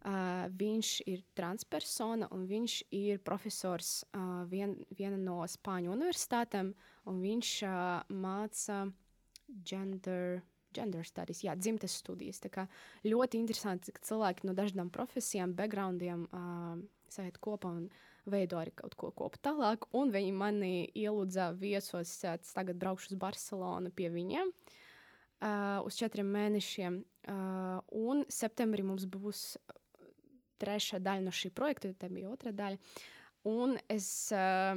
[0.00, 6.70] Uh, viņš ir transpersona un viņš ir profesors uh, vien, viena no Spāņu universitātēm.
[7.04, 8.86] Viņš uh, māca
[9.66, 10.40] gender
[10.74, 12.40] gender studies, jā, dzimtes studijas.
[12.42, 12.66] Tā kā
[13.06, 16.78] ļoti interesanti, ka cilvēki no dažādām profesijām, backgroundiem uh,
[17.10, 17.88] sēž kopā un
[18.30, 19.88] veido arī kaut ko kopu tālāk.
[19.96, 24.52] Un viņi mani ielūdza viesos, es tagad braukšu uz Barcelonu pie viņiem.
[25.40, 26.98] Uh, uz četriem mēnešiem,
[27.32, 29.54] uh, un septembrī mums būs
[30.60, 32.76] trešā daļa no šī projekta, tā bija otrā daļa.
[33.48, 34.76] Un es, uh,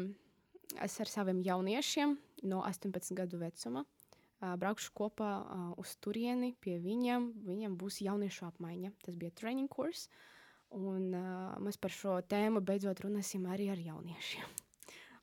[0.80, 2.16] es ar saviem jauniešiem
[2.48, 3.84] no 18 gadu vecuma
[4.60, 5.32] braukšu kopā
[5.80, 7.32] uz turieni pie viņiem.
[7.48, 8.94] Viņam būs jauniešu apmaiņa.
[9.06, 10.08] Tas bija training kurs.
[10.74, 14.56] Un uh, mēs par šo tēmu beidzot runāsim arī ar jauniešiem.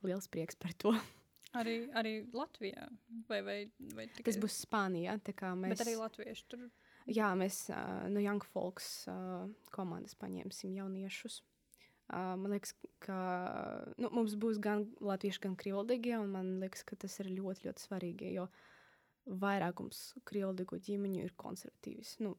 [0.06, 0.94] Liels prieks par to.
[1.58, 2.86] Arī, arī Latvijā?
[3.26, 3.58] Vai, vai,
[3.96, 4.28] vai tikai...
[4.28, 5.16] Tas būs Spānijā.
[5.18, 5.72] Mēs...
[5.74, 6.68] Bet arī latvieši tur.
[7.10, 11.40] Jā, mēs uh, no Young Folks uh, komandas paņemsim jauniešus.
[12.10, 13.18] Uh, man liekas, ka
[13.98, 17.86] nu, mums būs gan latvieši, gan krievaldige, un man liekas, ka tas ir ļoti, ļoti
[17.88, 18.30] svarīgi.
[18.38, 18.69] Jo uh,
[19.40, 22.16] vairākums krievlīgo ģimeņu ir konservatīvas.
[22.24, 22.34] Nu,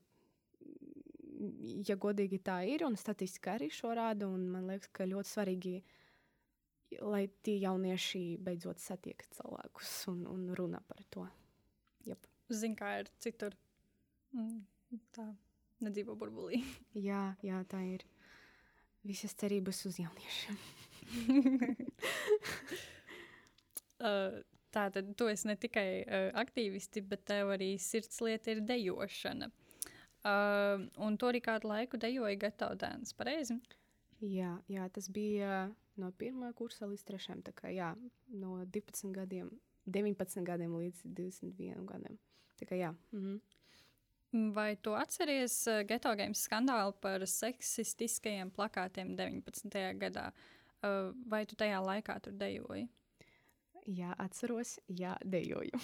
[1.88, 5.76] ja godīgi tā ir, un statistika arī šo rāda, un man liekas, ka ļoti svarīgi,
[7.02, 11.26] lai tie jaunieši beidzot satiek cilvēkus un, un runā par to.
[12.10, 12.28] Yep.
[12.52, 13.56] Zinu, kā ir citur.
[14.36, 14.62] Mm,
[15.16, 15.30] tā
[15.86, 16.62] nedzīvo burbulī.
[17.10, 18.06] jā, jā, tā ir.
[19.08, 20.58] Visas cerības uz jauniešiem.
[24.06, 24.36] uh,
[24.72, 29.52] Tā tad tu esi ne tikai uh, aktīvisti, bet tev arī sirdslieta ir dejošana.
[30.22, 33.58] Uh, un to arī kādu laiku dejoja Gatava dēns, pareizi?
[34.22, 35.66] Jā, jā, tas bija
[36.00, 37.42] no pirmā kursa līdz trešajam.
[37.48, 37.90] Tā kā jā,
[38.30, 39.50] no 12 gadiem,
[39.90, 42.22] 19 gadiem līdz 21 gadiem.
[42.62, 42.94] Tā kā jā.
[43.16, 43.42] Mhm.
[44.56, 49.76] Vai tu atceries uh, Geto Games skandālu par seksistiskajiem plakātiem 19.
[50.00, 50.30] gadā?
[50.80, 52.86] Uh, vai tu tajā laikā tur dejoji?
[53.90, 55.80] Jā, atceros, jā, dejoju.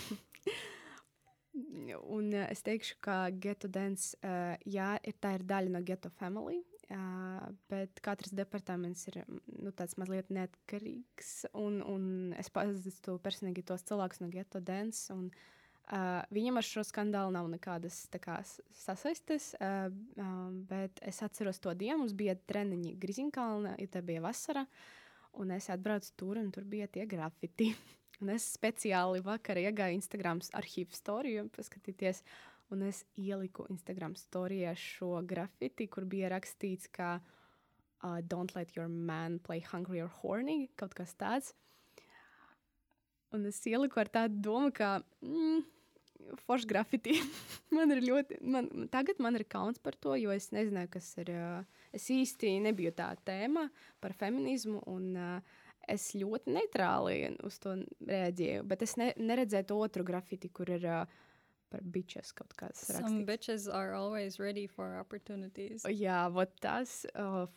[2.18, 6.12] Un uh, es teikšu, ka geto dance, uh, jā, ir, tā ir daļa no geto
[6.14, 6.60] family,
[6.94, 11.48] uh, bet katrs departaments ir nu, tāds mazliet neatkarīgs.
[11.58, 15.08] Un, un es pazīstu personīgi tos cilvēkus no geto dance.
[15.16, 15.58] Un, uh,
[15.88, 18.42] Uh, viņam ar šo skandālu nav nekādas kā,
[18.76, 19.86] sasaistes, uh,
[20.20, 22.02] um, bet es atceros to dienu.
[22.02, 24.66] Mums bija treniņi Griziņkalna, ja tā bija vasara,
[25.42, 27.72] un es atbraucu tur, un tur bija tie grafiti.
[28.22, 32.24] un es speciāli vakar iegāju Instagram arhīvu storiju, paskatīties,
[32.74, 38.88] un es ieliku Instagram storijā šo grafiti, kur bija rakstīts, ka uh, Don't let your
[38.90, 41.54] man play hungry or horny, kaut kas tāds.
[43.36, 44.98] Un es ieliku ar tādu domu, ka.
[45.22, 45.66] Mm,
[46.46, 47.18] foršs grafiti.
[47.76, 51.34] man ir ļoti, man, tagad man ir kauns par to, jo es nezināju, kas ir.
[51.96, 53.68] Es īsti nebiju tā tēma
[54.04, 55.14] par feminismu, un
[55.88, 58.66] es ļoti neitrāli uz to reaģēju.
[58.68, 60.92] Bet es ne, neredzēju to otru grafiti, kur ir.
[61.68, 63.02] Par bitches kaut kāds rakstīts.
[63.04, 65.84] Some bitches are always ready for opportunities.
[65.92, 67.02] Jā, vot tas.
[67.20, 67.50] Oh,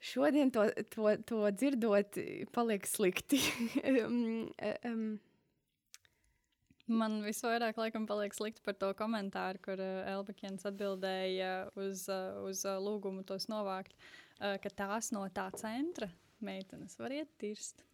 [0.00, 2.16] Šodien to, to, to dzirdot,
[2.56, 3.38] paliek slikti.
[4.06, 4.48] um,
[4.88, 5.04] um,
[6.90, 12.64] Man visvairāk laikam paliek slikti par to komentāru, kur uh, Elbakins atbildēja uz, uh, uz
[12.66, 13.94] uh, lūgumu tos novākt,
[14.40, 16.10] uh, ka tās no tā centra
[16.42, 17.84] meitenes var iet tirst.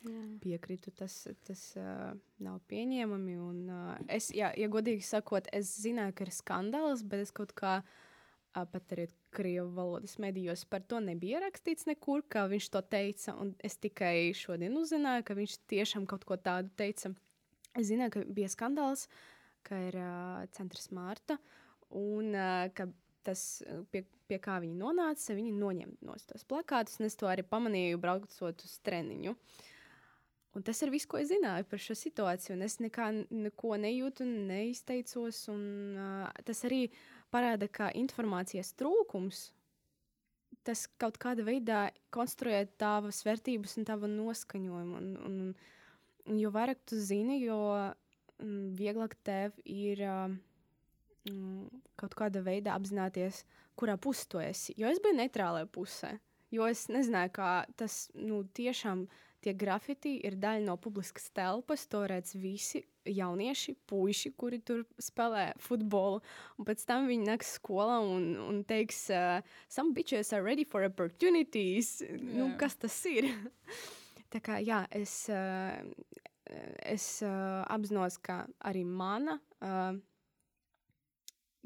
[0.00, 0.22] Jā.
[0.40, 3.34] Piekrītu, tas, tas uh, nav pieņēmami.
[3.44, 7.52] Un, uh, es, jā, ja godīgi sakot, es zināju, ka ir skandāls, bet es kaut
[7.58, 12.82] kā uh, pat arī krievu valodas medijos par to nebija rakstīts nekur, kā viņš to
[12.82, 13.34] teica.
[13.62, 17.12] Es tikai šodien uzzināju, ka viņš tiešām kaut ko tādu teica.
[17.78, 19.06] Es zināju, ka bija skandāls,
[19.66, 21.38] ka ir uh, centrs Mārta
[21.94, 22.88] un uh, ka
[23.26, 28.00] tas, pie, pie kā viņi nonāca, viņi noņem no tos plakātus, es to arī pamanīju,
[28.00, 29.36] braucot uz treniņu.
[30.56, 32.56] Un tas ir viss, ko es zināju par šo situāciju.
[32.66, 35.44] Es nekā, neko nejūtu, neizteicos.
[35.52, 35.62] Un,
[35.94, 36.88] uh, tas arī
[37.30, 39.50] parāda, ka informācijas trūkums
[40.66, 44.98] tas kaut kādā veidā konstruē tavas vērtības un tavu noskaņojumu.
[44.98, 45.54] Un, un, Un
[46.26, 47.58] jo vairāk tu zini, jo
[48.40, 51.68] mm, vieglāk tev ir mm,
[52.00, 53.44] kaut kādā veidā apzināties,
[53.78, 54.76] kurā pusē tu esi.
[54.80, 56.14] Jo es biju neitrālajā pusē.
[56.50, 59.04] Jo es nezināju, kā tas nu, tiešām
[59.40, 61.86] tie grafiti ir daļa no publiskas telpas.
[61.92, 66.20] To redz visi jaunieši, puiši, kuri tur spēlē futbolu.
[66.58, 70.84] Un pēc tam viņi nāks skolā un, un teiks, uh, some bitches are ready for
[70.84, 72.00] opportunities.
[72.02, 72.20] Yeah.
[72.34, 73.30] Nu, kas tas ir?
[74.30, 75.80] Tā kā jā, es, uh,
[76.86, 79.98] es uh, apzinos, ka arī mana, uh,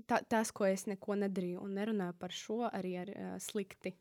[0.08, 3.94] ta, tas, ko es neko nedarīju un nerunāju par šo, arī ir uh, slikti.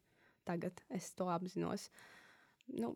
[0.44, 1.88] Tagad es to apzinos.
[2.76, 2.94] Nu,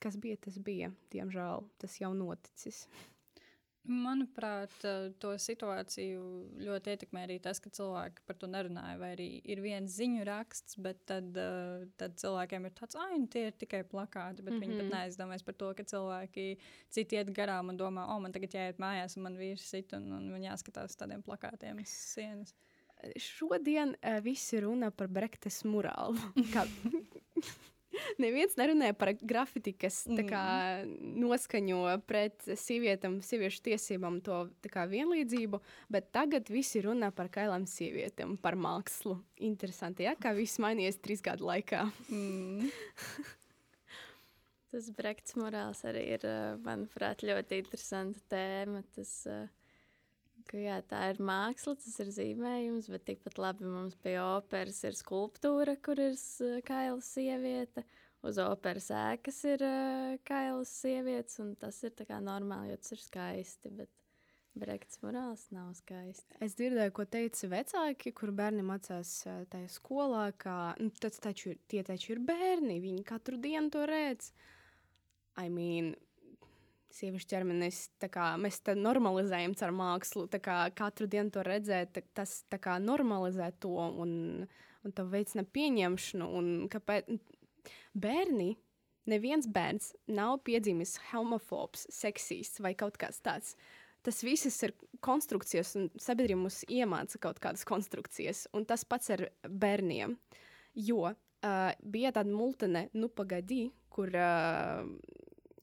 [0.00, 0.88] kas bija, tas bija.
[1.12, 2.86] Diemžēl tas jau noticis.
[3.88, 4.74] Manuprāt,
[5.22, 6.20] to situāciju
[6.60, 8.98] ļoti ietekmē arī tas, ka cilvēki par to nerunāja.
[9.00, 11.38] Vai arī ir viens ziņu raksts, bet tad,
[12.00, 14.44] tad cilvēkiem ir tāds, ah, nu tie ir tikai plakāti.
[14.44, 14.66] Bet mm -hmm.
[14.66, 14.94] viņi pat mhm.
[14.94, 16.46] neaizdomājas par to, ka cilvēki
[16.90, 20.12] citi iet garām un domā, oh, man tagad jāiet mājās, un man vīrs sit un,
[20.12, 22.54] un man jāskatās tādiem plakātiem uz sienas.
[23.16, 26.18] Šodien uh, visi runā par Brektes murālu.
[28.22, 30.42] Neviens nerunāja par grafiti, kas kā,
[31.22, 35.60] noskaņo pret sievietēm, sieviešu tiesībām to kā, vienlīdzību,
[35.92, 39.18] bet tagad visi runā par kailām sievietēm, par mākslu.
[39.48, 40.14] Interesanti, ja?
[40.20, 41.86] kā viss mainījies trīs gadu laikā.
[42.12, 42.68] Mm.
[44.68, 46.24] Tas Brekts morāls arī ir,
[46.60, 48.82] manuprāt, ļoti interesanta tēma.
[48.92, 49.14] Tas,
[50.48, 54.98] ka, jā, tā ir māksla, tas ir zīmējums, bet tikpat labi mums pie operas ir
[54.98, 56.18] skulptūra, kur ir
[56.66, 57.84] kaila sieviete
[58.26, 63.74] uz operas ēkas ir uh, kailas sievietes, un tas ir normāli, jo tas ir skaisti.
[63.78, 63.92] Bet
[64.58, 66.36] Brekts morāls nav skaisti.
[66.42, 69.12] Es dzirdēju, ko teica vecāki, kur bērni mācās
[69.52, 74.32] tajā skolā, ka nu, taču, tie taču ir bērni, viņi katru dienu to redz.
[75.38, 75.92] I mean,
[76.98, 77.80] sieviešu ķermenis,
[78.12, 80.26] kā, mēs to normalizējam ar mākslu.
[80.42, 84.12] Kā, katru dienu to redzēt, tas kā, normalizē to un,
[84.84, 86.30] un to veicina pieņemšanu.
[86.72, 87.12] Kāpēc,
[87.94, 88.54] bērni,
[89.10, 93.54] neviens bērns nav piedzimis homofobs, seksists vai kaut kas tāds.
[94.06, 99.26] Tas viss ir konstrukcijas, un sabiedrība mums iemāca kaut kādas konstrukcijas, un tas pats ar
[99.42, 100.14] bērniem.
[100.78, 104.86] Jo uh, bija tāda multene, nu, pagaidi, kur uh,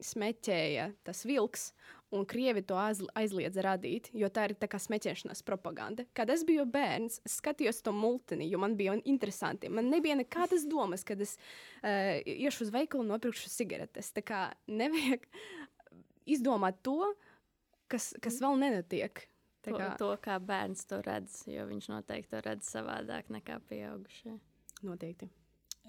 [0.03, 1.69] smēķēja tas vilks,
[2.15, 6.05] un krievi to aizliedza radīt, jo tā ir tā kā smēķēšanas propaganda.
[6.15, 9.71] Kad es biju bērns, es skatījos to multini, jo man bija interesanti.
[9.73, 14.13] Man nebija nekādas domas, kad es uh, iešu uz veikalu un nopirkšu cigaretes.
[14.15, 15.27] Tā kā nevajag
[16.37, 17.13] izdomāt to,
[17.91, 19.25] kas, kas vēl nenotiek.
[19.65, 24.35] To, kā, to, kā bērns to redz, jo viņš noteikti to redz savādāk nekā pieaugušie.
[24.85, 25.31] Noteikti.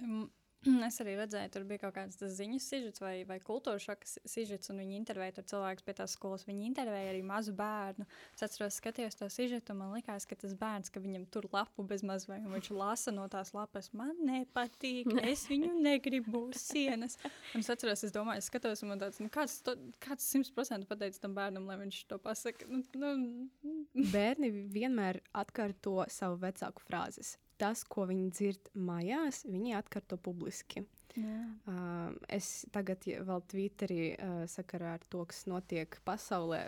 [0.00, 0.30] Um,
[0.86, 4.80] Es arī redzēju, tur bija kaut kāds ziņas sižets vai, vai kultūras šoka sižets, un
[4.82, 6.46] viņi intervēja tur cilvēkus pie tās skolas.
[6.48, 8.06] Viņi intervēja arī mazu bērnu.
[8.34, 11.86] Es atceros, skatījos to sižetu, un man likās, ka tas bērns, ka viņam tur lapu
[11.86, 17.18] bez maz vai viņš lasa no tās lapas, man nepatīk, es viņu negribu uz sienas.
[17.54, 20.52] Un es atceros, es domāju, es skatos, un man tāds, nu, kāds, to, kāds simt
[20.56, 22.68] procentu pateica tam bērnam, lai viņš to pasaka.
[22.70, 23.74] Nu, nu.
[24.12, 30.84] Bērni vienmēr atkārto savu vecāku frāzes tas, ko viņi dzird mājās, viņi atkārto publiski.
[31.16, 36.60] Uh, es tagad vēl Twitterī uh, sakarā ar to, kas notiek pasaulē,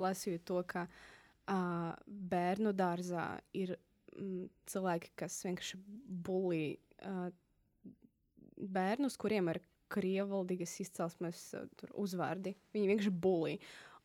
[0.00, 3.74] lasīju to, ka uh, bērnu dārzā ir
[4.16, 5.80] mm, cilvēki, kas vienkārši
[6.28, 6.64] bulī
[7.04, 7.28] uh,
[8.56, 9.60] bērnus, kuriem ir
[9.92, 11.68] krievvaldīgas izcelsmes uh,
[12.00, 12.54] uzvārdi.
[12.72, 13.58] Viņi vienkārši bulī.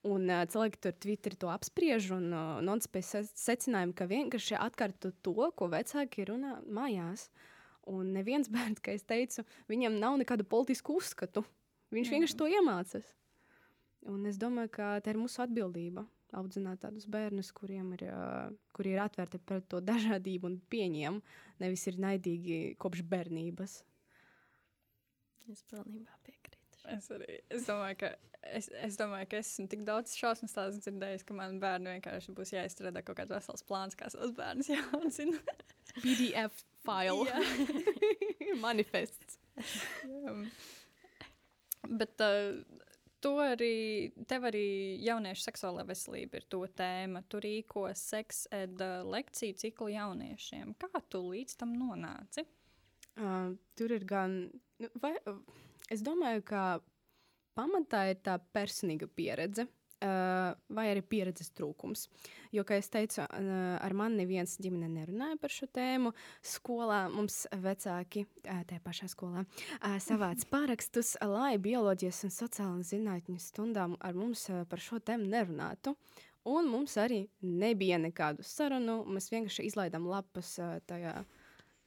[0.07, 5.49] Un uh, cilvēki tur Twitterī to apspriež, un uh, nonspēja secinājumu, ka vienkārši atkārto to,
[5.59, 7.27] ko vecāki runā mājās.
[7.89, 11.43] Un neviens bērns, kā es teicu, viņam nav nekādu politisku uzskatu.
[11.91, 12.15] Viņš mm.
[12.15, 13.11] vienkārši to iemācās.
[14.07, 16.05] Un es domāju, ka tā ir mūsu atbildība
[16.39, 21.19] audzināt tādus bērnus, kuriem ir, uh, kuri ir atvērti pret to dažādību un pieņem,
[21.59, 23.79] nevis ir naidīgi kopš bērnības.
[25.49, 26.38] Es pilnībā piekrītu.
[26.95, 28.11] Es arī es domāju, ka
[28.55, 32.53] es, es domāju, ka esmu tik daudz šausmu stāstu dzirdējis, ka man bērnu vienkārši būs
[32.55, 35.39] jāizstrādā kaut kāds vesels plāns, kā savus bērnus jāaudzina.
[35.99, 37.25] PDF file.
[38.65, 39.39] Manifests.
[40.05, 40.45] um,
[41.99, 42.59] bet uh,
[43.23, 44.65] to arī, tev arī
[45.03, 47.23] jauniešu seksuālā veselība ir to tēma.
[47.29, 50.75] Tu rīko seks ed uh, lekciju ciklu jauniešiem.
[50.79, 52.45] Kā tu līdz tam nonāci?
[53.19, 54.39] Uh, tur ir gan,
[54.79, 55.41] nu, vai, uh,
[55.91, 56.63] es domāju, ka
[57.59, 59.67] pamatā ir tā personīga pieredze.
[59.99, 62.05] Uh, vai arī pieredzes trūkums.
[62.55, 63.49] Jo, kā jau teicu, uh,
[63.83, 66.13] ar mani neviens ģimene nerunāja par šo tēmu.
[66.39, 73.43] Skolā mums vecāki, uh, tajā pašā skolā, uh, savāc pārakstus, lai bioloģijas un sociālās zinātņu
[73.43, 75.97] stundām ar mums par šo tēmu nerunātu.
[76.47, 79.01] Un mums arī nebija nekādu sarunu.
[79.03, 80.55] Mēs vienkārši izlaidām lapas
[80.87, 81.17] tajā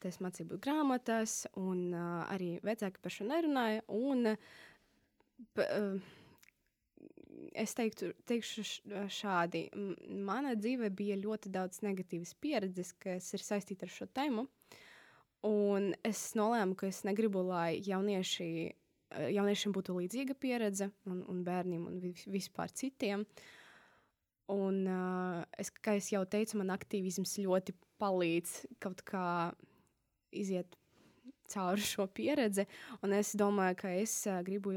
[0.03, 3.85] tajās mācību grāmatās, un uh, arī vecāki par šo nerunāja.
[3.95, 4.35] Un,
[5.55, 6.19] p, uh,
[7.57, 8.63] es teiktu, teikšu
[9.11, 9.65] šādi,
[10.25, 14.47] mana dzīve bija ļoti daudz negatīvas pieredzes, kas ir saistīta ar šo tēmu.
[15.43, 18.47] Un es nolēmu, ka es negribu, lai jaunieši,
[19.35, 21.99] jauniešiem būtu līdzīga pieredze, un, un bērniem, un
[22.31, 23.25] vispār citiem.
[24.53, 29.25] Un, uh, es, kā jau teicu, man aktīvisms ļoti palīdz kaut kā
[30.33, 30.77] iziet
[31.53, 32.65] cauri šo pieredzi.
[33.05, 34.75] Un es domāju, ka es uh, gribu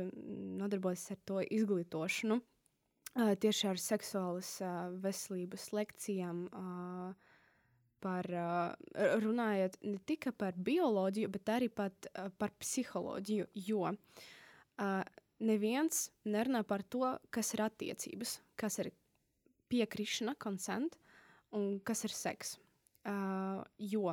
[0.60, 2.40] nodarboties ar to izglītošanu.
[3.16, 7.36] Uh, tieši ar seksuālas uh, veselības lekcijām, uh,
[8.04, 13.48] par, uh, runājot ne tikai par bioloģiju, bet arī pat, uh, par psiholoģiju.
[13.70, 15.00] Jo uh,
[15.40, 18.92] neviens nerunā par to, kas ir attiecības, kas ir
[19.72, 20.98] piekrišana, consent
[21.56, 22.56] un kas ir seks.
[23.06, 24.10] Uh, jo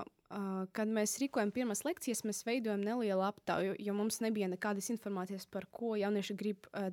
[0.73, 5.67] kad mēs rīkojam pirmās lekcijas, mēs veidojam nelielu aptauju, jo mums nebija nekādas informācijas par
[5.71, 6.89] ko jaunieši grib uh,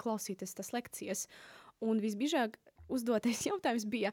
[0.00, 1.26] klausīties tas lekcijas.
[1.82, 2.58] Un visbiežāk
[2.92, 4.12] uzdotais jautājums bija,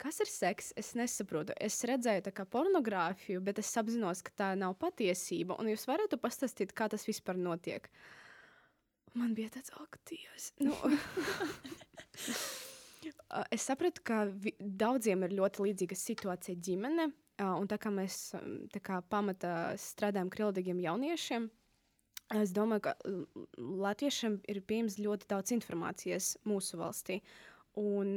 [0.00, 0.72] kas ir seks?
[0.80, 1.56] Es nesaprotu.
[1.60, 5.58] Es redzēju tā kā pornogrāfiju, bet es apzinos, ka tā nav patiesība.
[5.60, 7.90] Un jūs varētu pastāstīt, kā tas vispār notiek?
[9.14, 10.50] Man bija tāds aktīvs.
[10.66, 10.74] Nu.
[13.54, 14.24] es sapratu, ka
[14.58, 17.12] daudziem ir ļoti līdzīga situācija ģimene.
[17.42, 18.34] Un tā kā mēs
[18.70, 21.48] tā kā pamatā strādājam krilīgiem jauniešiem,
[22.38, 22.92] es domāju, ka
[23.58, 27.18] latviešiem ir pieejams ļoti daudz informācijas mūsu valstī.
[27.80, 28.14] Un,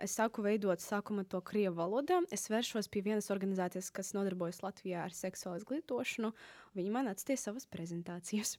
[0.00, 2.22] es sāku veidot sākumā to krievu valodā.
[2.32, 6.32] Es vēršos pie vienas organizācijas, kas nodarbojas Latvijā ar seksuālu izglītošanu.
[6.78, 8.56] Viņi man atstīja savas prezentācijas.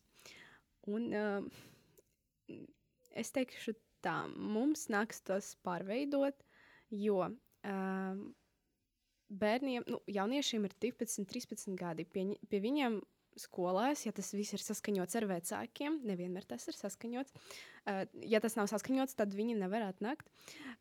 [0.89, 2.59] Un, uh,
[3.17, 3.73] es teikšu
[4.05, 6.45] tā, mums nāks tas pārveidot,
[6.93, 8.21] jo uh,
[9.31, 12.05] bērniem, nu, jauniešiem ir 12, 13 gadi.
[12.05, 12.99] Pie, pie viņiem
[13.39, 17.33] skolās, ja tas viss ir saskaņots ar vecākiem, nevienmēr tas ir saskaņots.
[17.87, 20.27] Uh, ja tas nav saskaņots, tad viņi nevar atnākt.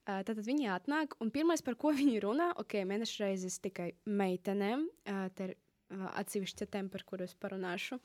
[0.03, 4.89] Uh, tad viņi atnāk, un pirmais, par ko viņi runā, ok, mēneša reizes tikai meitenēm.
[5.07, 5.55] Uh,
[5.91, 7.99] atsevišķa tēma, par kuru es parunāšu.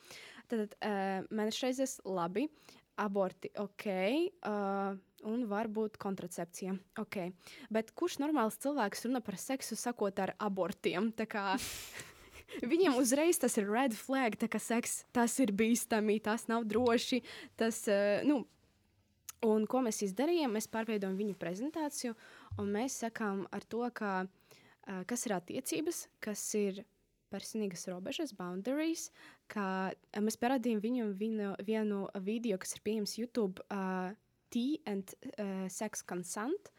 [0.50, 2.48] Tad uh, mēneša reizes labi.
[2.96, 3.84] aborti, ok,
[4.48, 6.76] uh, un varbūt kontracepcija.
[7.00, 7.32] Okay.
[7.72, 11.12] Bet kurš normāls cilvēks runā par seksu sakot ar abortiem?
[12.72, 17.22] Viņam uzreiz tas ir red flag, tā kā seks, tas ir bīstami, tas nav droši.
[17.58, 18.42] Tas, uh, nu,
[19.46, 20.54] un ko mēs izdarījām?
[20.56, 22.16] Mēs pārveidojam viņu prezentāciju,
[22.60, 26.84] un mēs sakām ar to, ka, uh, kas ir attiecības, kas ir
[27.32, 29.08] personīgas robežas, boundaries,
[29.50, 29.90] kā
[30.22, 34.14] mēs parādījām viņam vienu, vienu video, kas ir pieejams YouTube, uh,
[34.56, 36.72] Tea and uh, Sex Consent.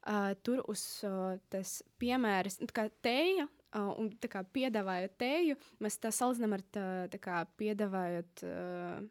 [0.00, 3.44] Uh, tur uz uh, tas piemērs, nu, kā tēja,
[3.76, 9.02] uh, un tā kā piedāvājot tēju, mēs tā salīdzinām ar tā, tā kā piedāvājot uh,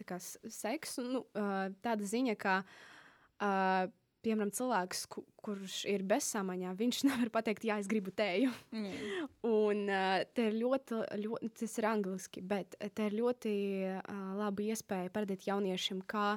[0.00, 3.88] tā kā seksu, nu, uh, tāda ziņa, ka uh,
[4.24, 8.52] piemēram, cilvēks, ku, kurš ir bezsamaņā, viņš nevar pateikt, jā, es gribu tēju.
[8.76, 9.28] Mm.
[9.48, 13.54] un uh, te ir ļoti, ļoti, tas ir angliski, bet te ir ļoti
[13.96, 16.34] uh, laba iespēja parādīt jauniešiem, kā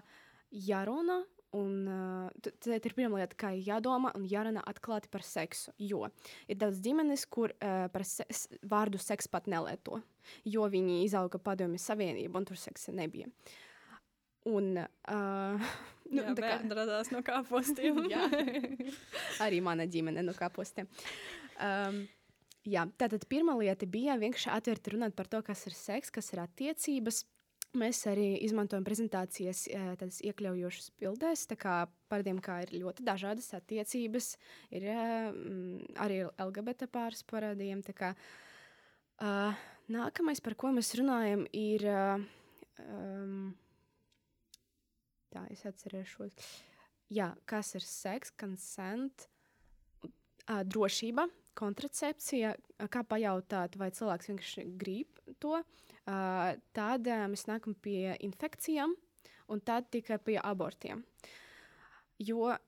[0.53, 1.23] jārunā.
[1.53, 1.83] Un
[2.41, 5.69] tā ir pirmā lieta, kā jādomā un jārunā atklāti par seksu.
[5.77, 6.07] Jo
[6.49, 8.25] ir daudz ģimenes, kur uh, par se
[8.65, 9.99] vārdu seks pat nelieto,
[10.49, 13.29] jo viņi izauga padomju savienību un tur seksa nebija.
[14.49, 15.69] Un uh,
[16.13, 18.01] Nu, jā, tā kā radās no kāpostiem.
[19.43, 20.89] Arī mana ģimene no kāpostiem.
[21.63, 22.03] Um,
[22.67, 26.43] jā, tātad pirmā lieta bija vienkārši atvērt runāt par to, kas ir seks, kas ir
[26.43, 27.23] attiecības.
[27.73, 29.63] Mēs arī izmantojam prezentācijas
[29.97, 31.77] tādas iekļaujošas bildēs, tā kā
[32.11, 34.27] parādījām, kā ir ļoti dažādas attiecības.
[34.77, 37.81] Ir mm, arī LGBT pāris parādījām.
[37.97, 38.11] Kā,
[39.25, 43.55] uh, nākamais, par ko mēs runājam, ir um,
[45.33, 46.35] Tā es atcerēšos.
[47.13, 49.25] Jā, kas ir seks, consent,
[50.05, 51.25] uh, drošība,
[51.57, 52.53] kontracepcija,
[52.93, 55.57] kā pajautāt, vai cilvēks vienkārši grib to.
[55.57, 58.95] Uh, tad uh, mēs nākam pie infekcijām,
[59.53, 61.03] un tad tikai pie abortiem.
[62.23, 62.59] Jo uh,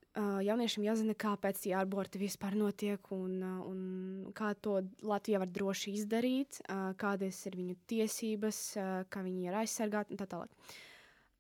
[0.44, 5.94] jauniešiem jāzina, kāpēc tie aborti vispār notiek un, uh, un kā to Latvija var droši
[6.00, 10.52] izdarīt, uh, kādas ir viņu tiesības, uh, kā viņi ir aizsargāti un tā tālāk.
[10.52, 10.95] Uh,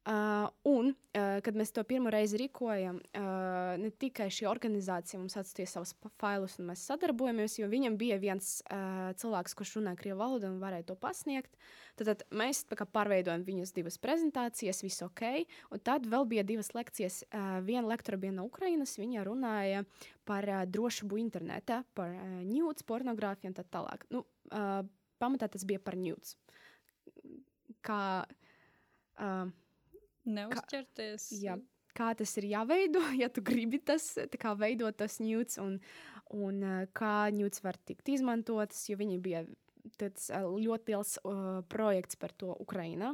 [0.05, 5.33] Uh, un, uh, kad mēs to pirmo reizi rīkojam, uh, ne tikai šī organizācija mums
[5.39, 10.19] atstāja savus failus, un mēs sadarbojamies, jo viņam bija viens uh, cilvēks, kurš runāja krievu
[10.19, 11.57] valodu un varēja to pasniegt.
[11.97, 15.25] Tad, tad mēs pārveidojam viņas divas prezentācijas, viss ok.
[15.73, 17.23] Un tad vēl bija divas lekcijas.
[17.31, 19.87] Uh, viena lektora bija no Ukrainas, viņa runāja
[20.29, 24.05] par uh, drošību internetā, par uh, ņūts, pornogrāfiju un tā tālāk.
[24.13, 24.21] Nu,
[24.53, 24.85] uh,
[25.17, 26.37] pamatā tas bija par ņūts.
[27.81, 28.01] Kā,
[29.17, 29.55] uh,
[30.25, 31.29] Neuzķerties.
[31.29, 31.57] Kā, jā,
[31.97, 34.13] kā tas ir jāveido, ja tu gribi tas,
[34.59, 35.77] veidot tas ņūts, un,
[36.35, 36.61] un
[36.97, 39.45] kā ņūts var tikt izmantotas, jo viņi bija
[40.01, 43.13] tāds ļoti liels uh, projekts par to Ukrainā.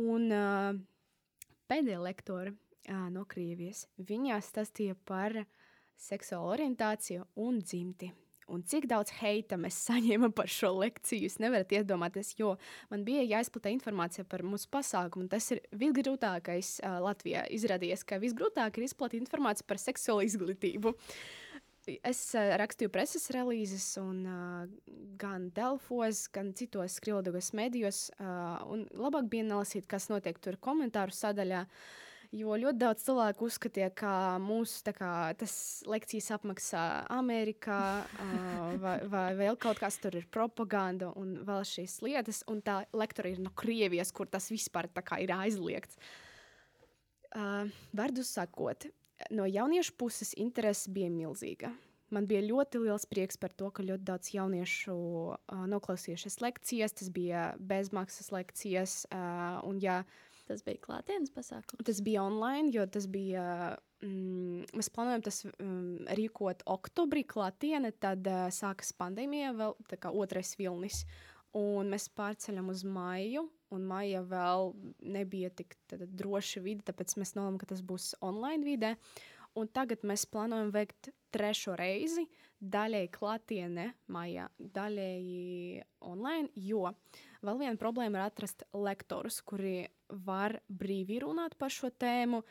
[0.00, 0.76] Un uh,
[1.72, 5.40] pēdējā lektora uh, no Krievijas, viņa stāstīja par
[6.00, 8.12] seksuālu orientāciju un dzimti
[8.50, 11.26] un cik daudz heita mēs saņēmām par šo lekciju.
[11.26, 12.54] Jūs nevarat iedomāties, jo
[12.92, 15.28] man bija jāizplata informācija par mūsu pasākumu.
[15.32, 17.46] Tas ir visgrūtākais uh, Latvijā.
[17.54, 20.94] Izrādījās, ka visgrūtāk ir izplatīt informāciju par seksuālu izglītību.
[22.06, 28.04] Es uh, rakstīju preses relīzes, un, uh, gan Delfos, gan citos krievlīgos medijos.
[28.20, 31.64] Uh, labāk bija nelasīt, kas notiek tur komentāru sadaļā.
[31.64, 35.32] Uh, Jo ļoti daudz cilvēku uzskatīja, ka mūsu kā,
[35.90, 41.96] lekcijas apmaksā Amerikā, uh, vai, vai vēl kaut kas tur ir propaganda un vēl šīs
[42.06, 42.44] lietas.
[42.46, 44.86] Un tā lektora ir no Krievijas, kur tas vispār
[45.18, 45.98] ir aizliegts.
[47.34, 47.66] Uh,
[47.98, 48.86] Vārdu sakot,
[49.34, 51.74] no jauniešu puses interese bija milzīga.
[52.14, 57.10] Man bija ļoti liels prieks par to, ka ļoti daudz jauniešu uh, noklausījušies lekcijas, tas
[57.10, 59.00] bija bezmaksas lekcijas.
[59.10, 60.04] Uh, un, ja
[60.50, 61.84] Tas bija klātienes pasākums.
[61.86, 63.44] Tas bija online, jo tas bija.
[64.02, 70.56] Mm, mēs plānojam tas mm, rīkot oktobrī, klātienē, tad uh, sākas pandēmija, vēl kā otrais
[70.58, 71.04] vilnis.
[71.54, 73.44] Un mēs pārceļam uz maiju,
[73.74, 74.72] un maija vēl
[75.02, 78.94] nebija tik tad, droša vide, tāpēc mēs nolēmām, ka tas būs online vidē.
[79.58, 82.28] Un tagad mēs plānojam veikt trešo reizi,
[82.62, 86.86] daļai klātienē, maijā, daļai online, jo
[87.46, 89.88] vēl viena problēma ir atrast lektorus, kuri
[90.26, 92.42] var brīvi runāt par šo tēmu,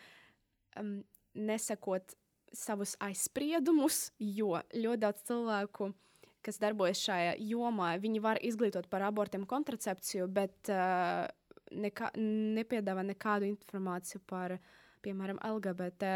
[0.80, 1.00] um,
[1.38, 2.16] nesakot
[2.56, 5.92] savus aizspriedumus, jo ļoti daudz cilvēku,
[6.46, 11.28] kas darbojas šajā jomā, viņi var izglītot par abortiem kontracepciju, bet uh,
[11.70, 12.14] nekā,
[12.58, 14.58] nepiedāvā nekādu informāciju par
[15.06, 16.10] piemēram, LGBT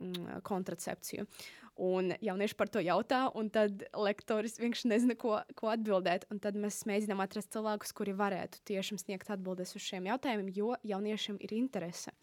[0.00, 1.26] mm, kontracepciju.
[1.76, 6.24] Un jaunieši par to jautā, un tad lektoris vienkārši nezina, ko, ko atbildēt.
[6.32, 10.72] Un tad mēs mēģinām atrast cilvēkus, kuri varētu tiešām sniegt atbildes uz šiem jautājumiem, jo
[10.88, 12.14] jauniešiem ir interese.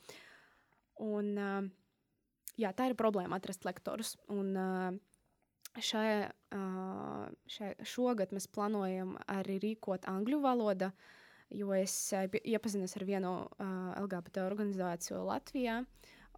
[1.05, 1.67] Un, uh,
[2.57, 4.15] jā, tā ir problēma atrast lektorus.
[4.33, 5.01] Un, uh,
[5.73, 10.91] Šajā, uh, šajā, šogad mēs plānojam arī rīkot angļu valodu,
[11.49, 13.71] jo es iepazinos ar vienu uh,
[14.03, 15.79] LGBT organizāciju Latvijā.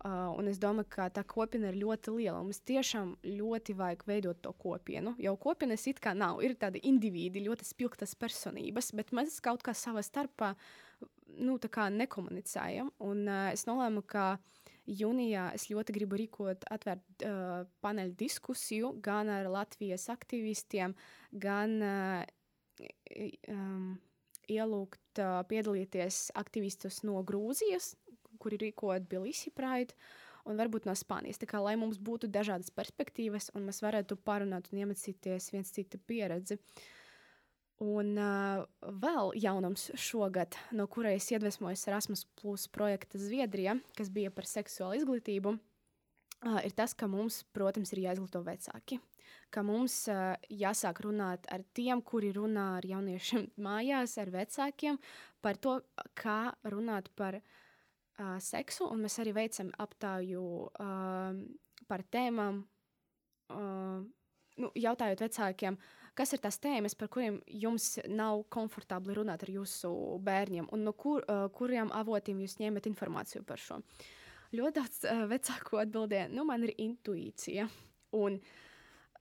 [0.03, 2.41] Uh, un es domāju, ka tā kopiena ir ļoti liela.
[2.43, 5.15] Mums tiešām ļoti vajag veidot to kopienu.
[5.23, 9.73] Jau kopienas it kā nav, ir tādi individi, ļoti spilgtas personības, bet mēs kaut kā
[9.73, 10.51] savā starpā
[11.39, 12.91] nu, nekomunicējam.
[13.07, 14.35] Un uh, es nolēmu, ka
[14.85, 20.93] Jūnijā es ļoti gribu rīkot atvērt uh, paneļu diskusiju gan ar Latvijas aktīvistiem,
[21.33, 22.21] gan uh,
[23.49, 23.95] um,
[24.51, 27.95] ielūgt uh, piedalīties aktīvistus no Grūzijas,
[28.41, 29.95] kuri rīkot Bilisi Pride,
[30.45, 31.39] un varbūt no Spānijas.
[31.41, 35.99] Tā kā lai mums būtu dažādas perspektīvas un mēs varētu parunāt un iemācīties viens citu
[36.07, 36.59] pieredzi.
[37.83, 38.61] Un uh,
[39.03, 45.01] vēl jaunums šogad, no kura es iedvesmojos Erasmus Plus projekta Zviedrija, kas bija par seksuālu
[45.01, 49.01] izglītību, uh, ir tas, ka mums, protams, ir jāizglīto vecāki.
[49.51, 55.01] Ka mums uh, jāsāk runāt ar tiem, kuri runā ar jauniešiem mājās, ar vecākiem,
[55.43, 55.81] par to,
[56.15, 57.41] kā runāt par
[58.19, 58.87] uh, seksu.
[58.91, 61.37] Un mēs arī veicam aptauju uh,
[61.89, 62.61] par tēmām,
[63.53, 64.01] uh,
[64.61, 65.77] nu, jautājot vecākiem,
[66.15, 69.91] kas ir tās tēmas, par kuriem jums nav komfortabli runāt ar jūsu
[70.25, 73.81] bērniem, un no kur, uh, kuriem avotiem jūs ņemat informāciju par šo.
[74.55, 77.67] Ļoti daudz uh, vecāku atbildēja, nu, man ir intuīcija.
[78.15, 78.39] Un,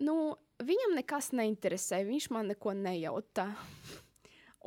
[0.04, 0.16] nu,
[0.62, 3.48] viņam nekas neinteresē, viņš man neko nejautā.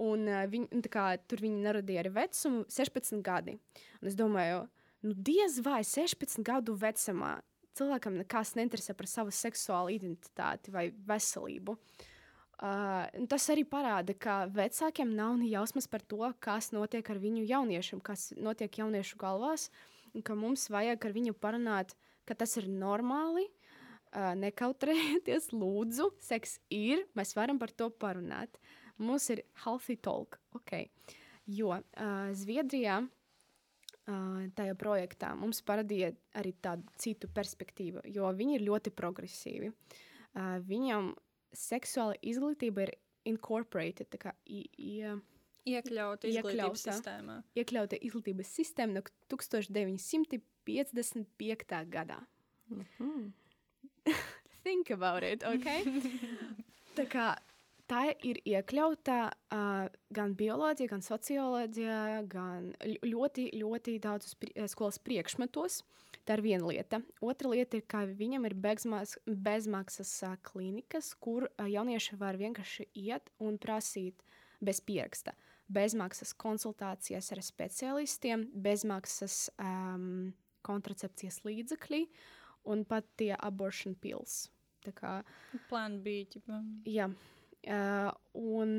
[0.03, 3.57] Un, uh, viņ, kā, tur viņi neradīja arī vecumu, 16 gadi.
[4.01, 4.65] Un es domāju,
[5.05, 7.39] nu, diez vai 16 gadu vecumā
[7.77, 11.77] cilvēkam nekas neinteresē par savu seksuālu identitāti vai veselību.
[11.77, 12.05] Uh,
[12.57, 17.43] Uh, tas arī parāda, ka vecākiem nav ne jausmas par to, kas notiek ar viņu
[17.45, 19.67] jauniešiem, kas notiek jauniešu galvās,
[20.17, 21.93] un ka mums vajag ar viņu parunāt,
[22.25, 23.45] ka tas ir normāli.
[24.07, 28.57] Uh, nekautrējieties, lūdzu, seks ir, mēs varam par to parunāt.
[28.97, 30.73] Mums ir healthy talk, ok.
[31.47, 31.83] Jo uh,
[32.35, 39.71] Zviedrijā uh, tajā projektā mums parādīja arī tādu citu perspektīvu, jo viņi ir ļoti progresīvi.
[39.71, 41.13] Uh, viņam
[41.55, 42.91] seksuāla izglītība ir
[43.27, 45.01] incorporated, tā kā i, i,
[45.67, 47.35] iekļauta izglītības sistēmā.
[47.57, 49.01] Iekļauta izglītības sistēma no
[49.33, 51.89] 1955.
[51.93, 52.19] gadā.
[52.69, 53.21] Mm -hmm.
[54.63, 55.67] Think about it, ok?
[56.97, 57.37] tā kā
[57.89, 61.99] tā ir iekļauta uh, gan bioloģijā, gan socioloģijā,
[62.31, 62.71] gan
[63.05, 65.81] ļoti, ļoti daudzos pri skolas priekšmetos.
[66.27, 66.99] Tā ir viena lieta.
[67.23, 72.89] Otra lieta ir, ka viņam ir bezmaks, bezmaksas uh, klinikas, kur uh, jaunieši var vienkārši
[72.99, 74.23] iet un prasīt
[74.63, 75.35] bez pieraksta.
[75.67, 80.31] Bezmaksas konsultācijas ar specialistiem, bezmaksas um,
[80.67, 82.05] kontracepcijas līdzekļi
[82.71, 84.47] un pat tie abortion pills.
[84.85, 85.13] Tā kā
[85.67, 86.39] plāna bija.
[86.87, 87.09] Jā,
[87.65, 88.73] un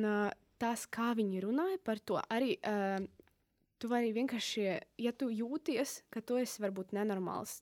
[0.58, 2.56] tas, kā viņi runāja par to, arī
[3.78, 4.66] tu vari vienkārši,
[5.00, 7.60] ja tu jūties, ka tu esi varbūt nenormāls,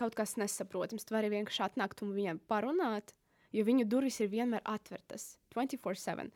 [0.00, 3.14] kaut kas nesaprotams, tu vari vienkārši atnākt un viņam parunāt,
[3.54, 6.30] jo viņu durvis ir vienmēr atvērtas 24-7.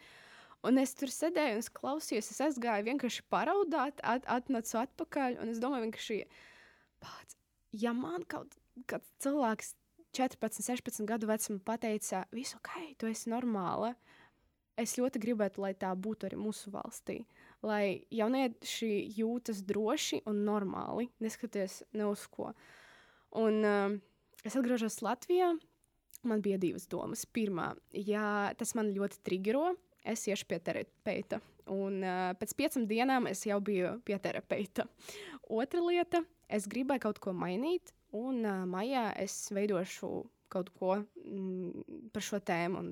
[0.65, 5.61] Un es tur sēdēju un klausījos, es aizgāju vienkārši paraudāt, at, atnācu atpakaļ, un es
[5.61, 6.21] domāju, vienkārši,
[7.05, 7.37] pats,
[7.77, 8.57] ja man kaut
[8.89, 9.75] kāds cilvēks
[10.15, 13.95] 14, 16 gadu vecumā pateica, visu ok, tu esi normāla,
[14.81, 17.23] es ļoti gribētu, lai tā būtu arī mūsu valstī.
[17.65, 22.53] Lai jaunieši jūtas droši un normāli, neskatoties ne uz ko.
[23.41, 23.97] Un uh,
[24.47, 25.55] es atgriežos Latvijā.
[26.25, 27.27] Man bija divas domas.
[27.29, 29.75] Pirmā, ja tas man ļoti triggero,
[30.09, 31.41] es iešu pie terapeita.
[31.73, 34.87] Un uh, pēc piecām dienām es jau biju pie terapeita.
[35.53, 40.13] Otra lieta, es gribēju kaut ko mainīt, un uh, maijā es veidošu
[40.53, 42.85] kaut ko mm, par šo tēmu.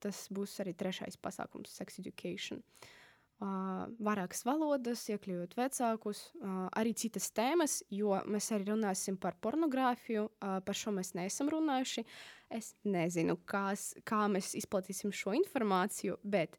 [0.00, 2.62] Tas būs arī trešais pasākums, Sex Education.
[2.62, 2.96] Uh,
[3.40, 10.26] Uh, vairākas valodas, iekļaujot vecākus, uh, arī citas tēmas, jo mēs arī runāsim par pornogrāfiju.
[10.44, 12.04] Uh, par šo mēs neesam runājuši.
[12.52, 16.58] Es nezinu, kās, kā mēs izplatīsim šo informāciju, bet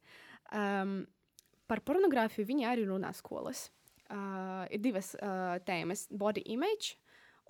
[0.50, 1.04] um,
[1.70, 3.68] par pornogrāfiju viņi arī runā skolas.
[4.10, 6.96] Uh, ir divas uh, tēmas- body image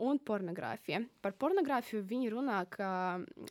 [0.02, 1.02] un pornogrāfija.
[1.22, 2.90] Par pornogrāfiju viņi runā ka,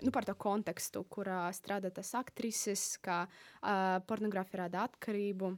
[0.02, 5.54] nu, par to kontekstu, kurā strādā tas aktrises, kā uh, pornogrāfija rada atkarību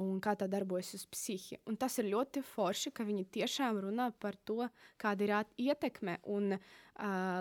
[0.00, 1.58] un kā tā darbojas uz psihi.
[1.68, 4.64] Un tas ir ļoti forši, ka viņi tiešām runā par to,
[5.00, 5.34] kāda ir
[5.66, 6.62] ietekme, un uh,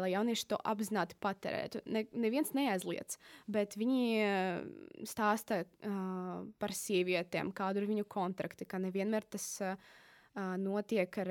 [0.03, 1.85] lai jaunieši to apzināti patērētu.
[1.91, 3.17] Ne, neviens neaizliedz,
[3.47, 9.91] bet viņi stāsta uh, par sievietēm, kāda ir viņu kontrakti, ka nevienmēr tas uh,
[10.35, 11.29] notiek ar,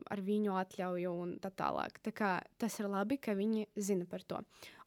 [0.00, 1.98] ar viņu atļauju un tā tālāk.
[2.04, 4.40] Tā kā, tas ir labi, ka viņi zina par to.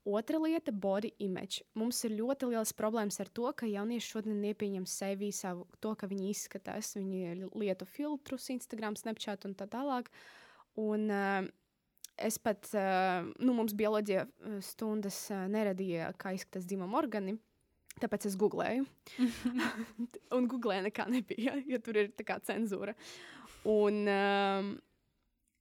[0.06, 1.64] Otra lieta- body image.
[1.76, 6.08] Mums ir ļoti liels problēmas ar to, ka jaunieši šodien nepieņem sevi savu, to, ka
[6.08, 6.96] viņi izskatās.
[6.98, 10.12] Viņi lieto filtrus, Instagram, Snapchat un tā tālāk.
[10.76, 11.48] Un, uh,
[12.18, 14.28] es pat, uh, nu, mums bioloģija
[14.60, 17.38] stundas uh, neradīja, kā izskatās dzimuma organi.
[18.02, 18.84] Tāpēc es googlēju.
[20.36, 22.98] un googlē nekā nebija, jo tur ir tā kā cenzūra.
[23.70, 24.74] Un, uh,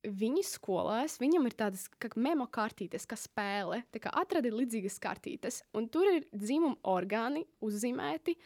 [0.03, 1.87] viņi skolās, viņam ir tādas
[2.19, 3.83] memo kartītes, kā spēle.
[3.95, 8.37] Tā kā atradi līdzīgas kartītes, un tur ir dzimuma orgāni uzzīmēti.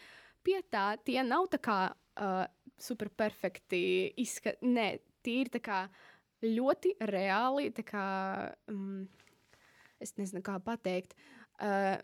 [0.44, 2.44] Pie tā tie nav tā kā uh,
[2.78, 3.80] superperfekti
[4.20, 4.68] izskati.
[4.68, 4.90] Nē,
[5.24, 5.80] tie ir tā kā
[6.44, 7.72] ļoti reāli.
[7.86, 8.06] Kā,
[8.70, 9.06] um,
[10.02, 11.16] es nezinu, kā pateikt.
[11.56, 11.96] Uh,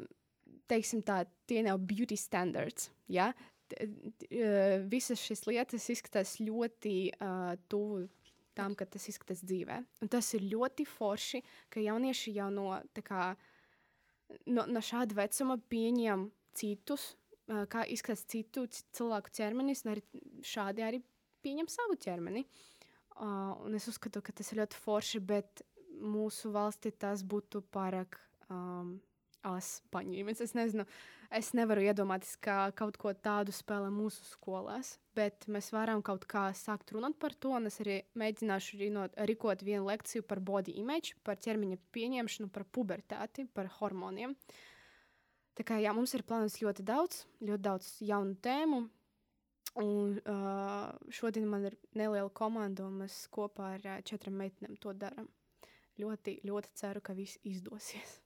[0.73, 2.89] teiksim tā, tie nav beauty standards.
[3.13, 3.31] Ja?
[3.73, 8.05] Uh, visas šīs lietas izskatās ļoti uh, tuvu
[8.57, 9.79] tam, ka tas izskatās dzīvē.
[10.05, 11.41] Un tas ir ļoti forši,
[11.73, 12.69] ka jaunieši jau no,
[13.07, 13.31] kā,
[14.47, 17.15] no, no šāda vecuma pieņem citus,
[17.73, 20.05] kā izskatās citu cilvēku ķermenis, un arī
[20.47, 21.01] šādi arī
[21.45, 22.45] pieņem savu ķermeni.
[23.13, 25.65] Uh, un es uzskatu, ka tas ir ļoti forši, bet
[26.03, 28.17] mūsu valstī tas būtu pārāk
[28.49, 28.97] um,
[29.47, 30.41] as paņēmis.
[30.45, 30.87] Es nezinu,
[31.37, 36.49] es nevaru iedomāties, kā kaut ko tādu spēlē mūsu skolās, bet mēs varam kaut kā
[36.57, 37.55] sākt runāt par to.
[37.69, 43.47] Es arī mēģināšu rinot, rīkot vienu lekciju par body image, par ķermeņa pieņemšanu, par pubertāti,
[43.55, 44.37] par hormoniem.
[45.59, 48.83] Tā kā jā, mums ir plānots ļoti daudz, ļoti daudz jaunu tēmu.
[49.81, 54.93] Un uh, šodien man ir neliela komanda, un mēs kopā ar uh, četrām meitenēm to
[54.97, 55.31] darām.
[56.01, 58.19] Ļoti, ļoti ceru, ka viss izdosies.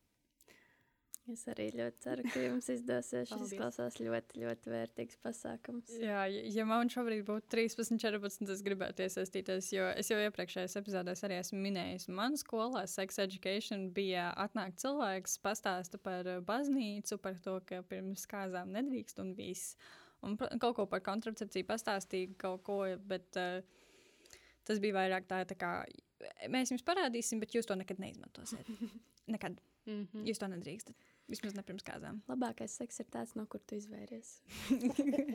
[1.32, 3.26] Es arī ļoti ceru, ka jums izdosies.
[3.30, 5.90] Šis izklausās ļoti, ļoti vērtīgs pasākums.
[5.98, 11.24] Jā, ja man šobrīd būtu 13, 14, es gribētu iesaistīties, jo es jau iepriekšējās epizodēs
[11.26, 12.06] arī esmu minējis.
[12.14, 18.70] Man skolā sex education bija atnāk cilvēks, pastāsta par baznīcu, par to, ka pirms kāzām
[18.76, 19.74] nedrīkst un viss.
[20.26, 23.58] Un kaut ko par kontracepciju pastāstīja, kaut ko, bet uh,
[24.66, 25.72] tas bija vairāk tā, tā kā
[26.52, 28.70] mēs jums parādīsim, bet jūs to nekad neizmantosiet.
[29.34, 29.58] Nekad.
[29.86, 30.24] Mm -hmm.
[30.26, 30.94] Jūs to nedrīkstat.
[31.26, 32.20] Vismaz ne pirms kāzām.
[32.30, 34.36] Labākais seks ir tāds, no kur tu izvairies.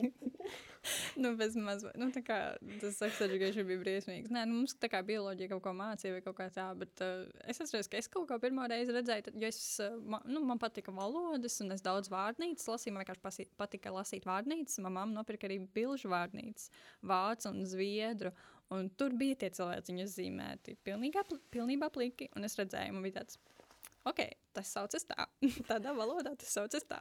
[1.22, 2.38] nu, bez maz, nu, tā kā
[2.80, 4.32] tas seks education bija briesmīgs.
[4.32, 7.26] Nē, nu, mums tā kā bioloģija kaut ko mācīja vai kaut kā tā, bet uh,
[7.44, 10.40] es atceros, ka es kaut ko pirmo reizi redzēju, tad, jo es, uh, man, nu,
[10.48, 14.80] man patika valodas un es daudz vārdnīcas lasīju, man vienkārši pasī, patika lasīt vārdnīcas.
[14.86, 16.72] Mamma nopirka arī bilžu vārdnīcas,
[17.04, 18.32] vācu un zviedru.
[18.72, 23.36] Un tur bija tie cilvēki zīmēti pilnībā, pilnībā pliki, un es redzēju, man bija tāds
[24.08, 24.24] ok,
[24.56, 25.26] tas saucas tā.
[25.70, 27.00] Tādā valodā tas saucas tā.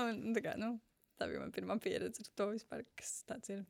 [0.00, 0.74] Un, tā, kā, nu,
[1.20, 3.62] tā bija mana pirmā pieredze ar to vispār, kas tāds ir.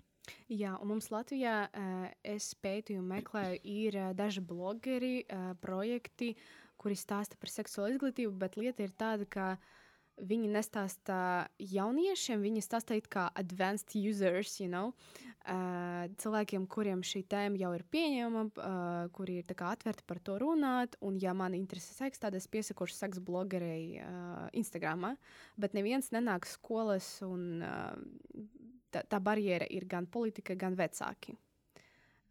[0.52, 6.34] Jā, un mums Latvijā uh, es pētīju, meklēju, ir uh, daži blogeri, uh, projekti,
[6.80, 9.54] kuri stāsta par seksuālo izglītību, bet lieta ir tāda, ka
[10.26, 14.92] viņi nestāsta jauniešiem, viņi stāsta kā advanced users, you know,
[15.48, 20.96] uh, cilvēkiem, kuriem šī tēma jau ir pieņemama, uh, kuri ir atvērti par to runāt.
[21.00, 25.14] Un, ja man interesē seks, tad es piesakošu seks blogerei uh, Instagram.
[25.60, 27.94] Bet neviens nenāk skolas, un uh,
[28.92, 31.36] tā, tā barjera ir gan politika, gan vecāki.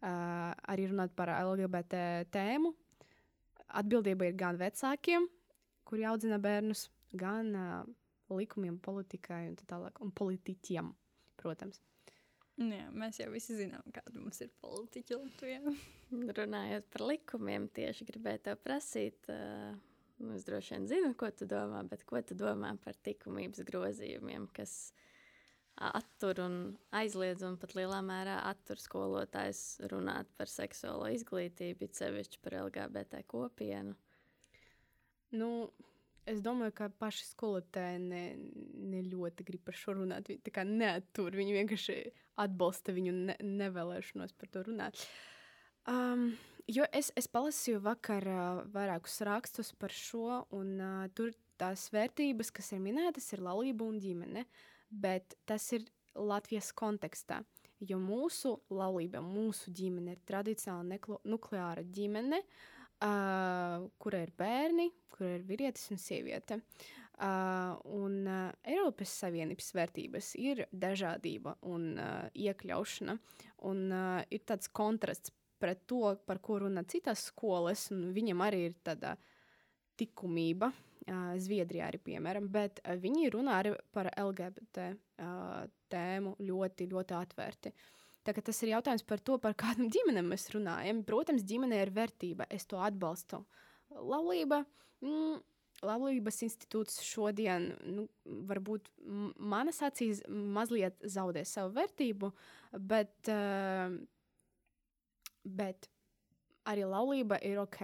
[0.00, 2.72] Uh, arī runāt par LGBT tēmu.
[3.80, 5.28] Atbildība ir gan vecākiem,
[5.86, 6.88] kuri audzina bērnus,
[7.18, 7.84] gan uh,
[8.34, 10.92] likumiem, politikai un tā tālāk, un politiķiem,
[11.40, 11.80] protams.
[12.60, 15.74] Jā, mēs jau visi zinām, kāda mums ir politiķa Latvijā.
[16.40, 19.30] Runājot par likumiem, tieši gribēju te prasīt.
[19.32, 19.78] Uh,
[20.36, 24.92] es droši vien zinu, ko tu domā, bet ko tu domā par likumības grozījumiem, kas
[25.80, 26.56] attur un
[26.92, 33.22] aizliedz un pat lielā mērā attur skolotājs runāt par seksuālo izglītību, it sevišķi par LGBT
[33.30, 33.96] kopienu?
[35.32, 35.70] Nu,
[36.30, 38.22] Es domāju, ka paši skolotāji ne,
[38.90, 40.28] ne ļoti grib par šo runāt.
[40.30, 41.96] Viņi neatur, viņi vienkārši
[42.44, 45.00] atbalsta viņu ne, nevēlēšanos par to runāt.
[45.90, 46.28] Um,
[46.70, 52.52] jo es, es palasīju vakar uh, vairākus rakstus par šo, un uh, tur tās vērtības,
[52.54, 54.46] kas ir minētas, ir laulība un ģimene.
[54.90, 57.42] Bet tas ir Latvijas kontekstā.
[57.80, 62.44] Jo mūsu laulība, mūsu ģimene ir tradicionāli nukleāra ģimene.
[62.44, 66.60] Uh, uh, kura ir bērni, kur ir vīrietis un sieviete.
[67.20, 73.18] Uh, un uh, Eiropas Savienības vērtības ir dažādība un uh, iekļaušana.
[73.68, 78.62] Un, uh, ir tāds kontrasts pret to, par ko runā citas skolas, un viņam arī
[78.70, 79.18] ir tāda
[80.00, 80.70] likumība.
[81.10, 87.16] Uh, Zviedrijā arī, piemēram, bet uh, viņi runā arī par LGBT uh, tēmu ļoti, ļoti
[87.20, 87.72] atvērti.
[88.26, 91.04] Tā, tas ir jautājums par to, par kādam ģimenēm mēs runājam.
[91.08, 93.44] Protams, ģimenē ir vērtība, es to atbalstu.
[93.90, 94.62] Laulība,
[95.04, 95.40] mm,
[95.80, 98.04] Laulības institūts šodien, nu,
[98.50, 98.90] varbūt
[99.40, 102.28] manas acīs, mazliet zaudē savu vērtību,
[102.84, 103.94] bet, uh,
[105.44, 105.88] bet
[106.68, 107.80] arī laulība ir ok.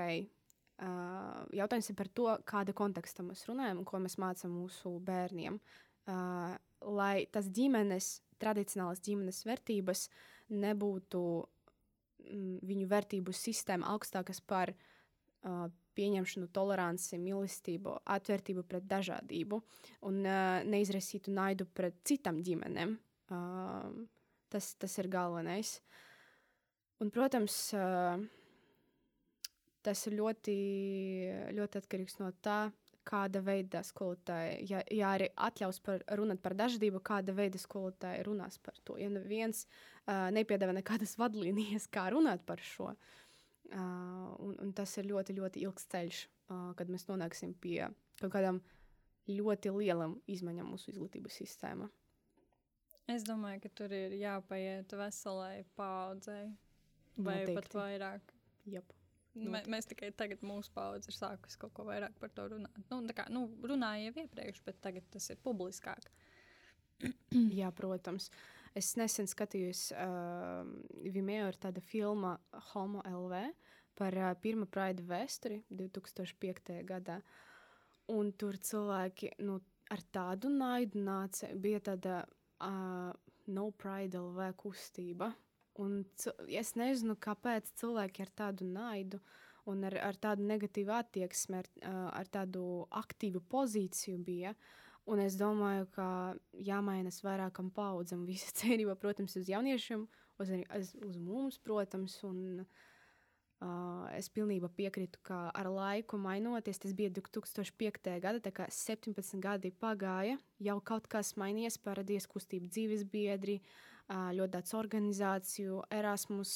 [0.77, 5.57] Uh, jautājums ir par to, kāda konteksta mēs runājam un ko mēs mācām mūsu bērniem.
[6.05, 6.53] Uh,
[6.85, 10.07] lai tas ģimenes, tradicionālas ģimenes vērtības
[10.55, 11.23] nebūtu
[12.27, 15.67] mm, viņu vērtību sistēma augstākas par uh,
[15.97, 19.61] pieņemšanu, toleranci, mīlestību, atvērtību pret dažādību
[20.09, 22.97] un uh, neizraisītu naidu pret citām ģimenēm.
[23.33, 24.05] Uh,
[24.53, 25.79] tas, tas ir galvenais.
[27.03, 28.21] Un, protams, uh,
[29.85, 30.57] tas ir ļoti,
[31.57, 32.67] ļoti atkarīgs no tā,
[33.07, 38.59] kāda veida skolotāji, ja, ja arī atļaus par, runāt par dažādību, kāda veida skolotāji runās
[38.63, 38.97] par to.
[39.01, 43.77] Ja neviens uh, nepiedāvā nekādas vadlīnijas, kā runāt par šo, uh,
[44.43, 47.87] un, un tas ir ļoti, ļoti ilgs ceļš, uh, kad mēs nonāksim pie
[48.21, 48.61] kaut kādām
[49.31, 51.89] ļoti lielām izmaiņām mūsu izglītības sistēmā.
[53.11, 56.49] Es domāju, ka tur ir jāpaiet veselai paudzei,
[57.15, 57.55] vai Noteikti.
[57.61, 58.33] pat vairāk.
[58.67, 58.97] Jep.
[59.37, 62.77] Mē, mēs tikai tagad, mūsu paudze ir sākusi kaut ko vairāk par to runāt.
[62.89, 66.09] Nu, kā, nu, runāja jau iepriekš, bet tagad tas ir publiskāk.
[67.61, 68.31] Jā, protams.
[68.77, 70.65] Es nesen skatījos, uh,
[71.13, 72.35] Vimeo ir tāda filma
[72.73, 73.43] Homo LV
[73.97, 76.81] par uh, pirmo Pride vēsturi 2005.
[76.89, 77.21] gadā.
[78.13, 79.59] Un tur cilvēki nu,
[79.93, 83.13] ar tādu naidu nāca, bija tāda uh,
[83.47, 85.31] No Pride LV kustība.
[85.83, 86.01] Un
[86.49, 89.21] es nezinu, kāpēc cilvēki ar tādu naidu
[89.69, 91.71] un ar, ar tādu negatīvu attieksmi, ar,
[92.17, 92.65] ar tādu
[93.03, 94.55] aktīvu pozīciju bija.
[95.07, 96.09] Un es domāju, ka
[96.67, 98.25] jāmainas vairākam paudzam.
[98.27, 100.07] Visa cerība, protams, uz jauniešiem,
[100.43, 100.53] uz,
[101.07, 102.19] uz mums, protams.
[102.27, 102.87] Un, uh,
[104.17, 108.21] es pilnībā piekrītu, ka ar laiku mainoties, tas bija 2005.
[108.21, 113.61] gada, tā kā 17 gadi pagāja, jau kaut kas mainījies, parādījās kustība dzīves biedri,
[114.07, 116.53] ļoti daudz organizāciju, Erasmus,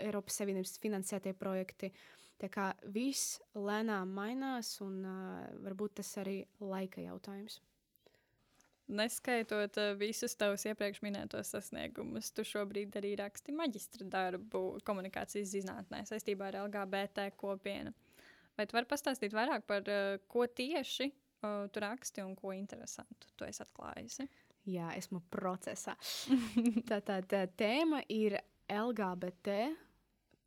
[0.00, 1.92] Eiropas Savienības finansētie projekti.
[2.40, 5.04] Tā kā viss lēnām mainās, un
[5.64, 7.60] varbūt tas arī laika jautājums.
[8.86, 16.04] Neskaitot uh, visus tavus iepriekš minētos sasniegumus, tu šobrīd arī raksti maģistra darbu komunikācijas zinātnē
[16.06, 17.90] saistībā ar LGBT kopienu.
[18.54, 23.32] Vai tu vari pastāstīt vairāk par uh, ko tieši uh, tu raksti un ko interesantu
[23.34, 24.28] tu esi atklājusi?
[24.70, 25.96] Jā, esmu procesā.
[26.88, 28.38] tā, tā, tā tēma ir
[28.70, 29.58] LGBT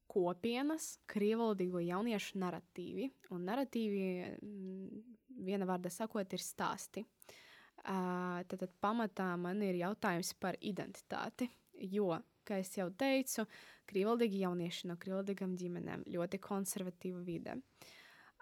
[0.09, 3.11] kopienas, krievvalodīgo jauniešu narratīvi.
[3.35, 4.07] Un narratīvi,
[4.39, 5.05] mm,
[5.43, 7.03] viena vārda sakot, ir stāsti.
[7.03, 7.45] Uh,
[7.83, 11.49] tad, tad pamatā man ir jautājums par identitāti.
[11.79, 12.17] Jo,
[12.47, 13.45] kā jau teicu,
[13.89, 17.55] krievvaldīgi jaunieši no krievvaldīgām ģimenēm ļoti konservatīva vide.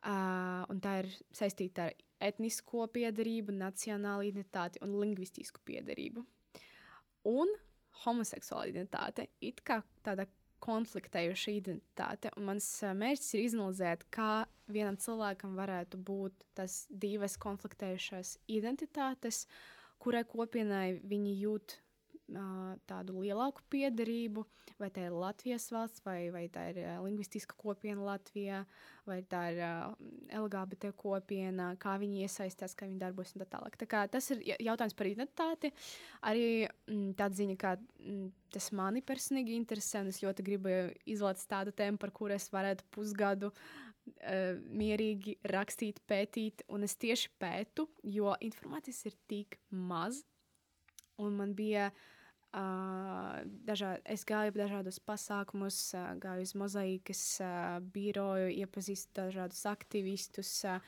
[0.07, 1.95] Uh, tā ir saistīta ar
[2.29, 6.23] etnisko piedarību, nacionālu identitāti un lingvistisku piedarību.
[7.27, 7.51] Un
[8.05, 10.27] homoseksuāla identitāte it kā tāda
[10.63, 12.31] konfliktējuša identitāte.
[12.37, 19.45] Un mans mērķis ir izanalizēt, kā vienam cilvēkam varētu būt tas divas konfliktējušās identitātes,
[20.01, 21.79] kurai kopienai viņi jūt
[22.87, 24.43] tādu lielāku piederību,
[24.81, 28.65] vai tā ir Latvijas valsts, vai, vai tā ir lingvistiska kopiena Latvijā,
[29.07, 29.61] vai tā ir
[30.35, 33.79] LGBT kopiena, kā viņi iesaistās, kā viņi darbojas un tā tālāk.
[33.79, 35.71] Tā kā tas ir jautājums par identitāti.
[36.27, 37.75] Arī tāda ziņa, kā
[38.53, 40.73] tas mani personīgi interesē, es ļoti gribu
[41.05, 47.33] izvēlēt tādu tēmu, par kuru es varētu pusgadu uh, mierīgi rakstīt, pētīt, un es tieši
[47.41, 50.23] pētu, jo informācijas ir tik maz,
[51.19, 52.05] un man bija uh,
[52.55, 57.49] Uh, dažā, es gāju dažādos pasākumus, uh, gāju uz mozaīkas uh,
[57.93, 60.79] biroju, iepazīstu dažādus aktivistus, uh,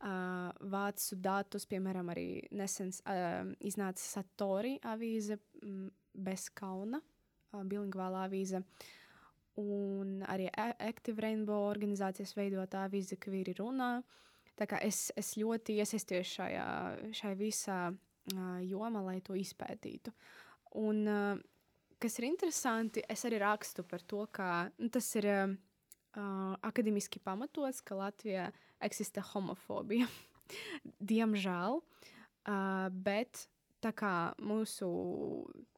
[0.00, 2.26] vācu datus, piemēram, arī
[2.56, 7.02] nesen uh, iznāca Satori avīze m, bez kauna,
[7.52, 8.62] uh, bilingvāla avīze.
[9.60, 13.98] Un arī Active Rainbow organizācijas veidotā avīze, ka vīri runā.
[14.56, 16.68] Tā kā es, es ļoti iesaistījos šajā,
[17.16, 20.14] šajā visā uh, jomā, lai to izpētītu.
[20.14, 20.46] Uh,
[20.78, 21.38] Un, uh,
[21.98, 25.54] kas ir interesanti, es arī rakstu par to, ka nu, tas ir uh,
[26.16, 28.50] akadēmiski pamatots, ka Latvijā
[28.82, 30.08] eksistē homofobija.
[31.12, 31.80] Diemžēl.
[32.48, 33.44] Uh, bet
[33.84, 34.88] tā kā mūsu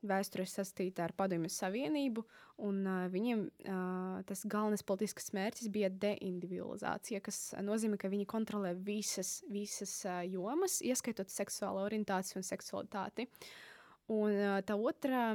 [0.07, 2.25] vēsture ir saistīta ar Padomju Savienību,
[2.67, 8.75] un uh, viņiem uh, tas galvenais politisks mērķis bija deindividualizācija, kas nozīmē, ka viņi kontrolē
[8.79, 13.29] visas, visas uh, jomas, ieskaitot seksuālo orientāciju un seksualitāti.
[14.15, 15.27] Un uh, tā otrā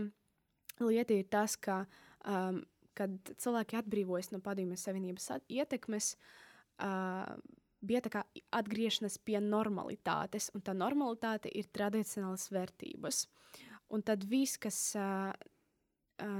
[0.84, 1.84] lieta ir tas, ka,
[2.28, 2.62] um,
[2.98, 6.14] kad cilvēki atbrīvojas no Padomju Savienības ietekmes,
[6.82, 7.36] uh,
[7.82, 8.24] bija tā kā
[8.58, 13.26] atgriešanās pie normalitātes, un tā normalitāte ir tradicionālas vērtības.
[13.94, 15.32] Un tad viss, kas uh,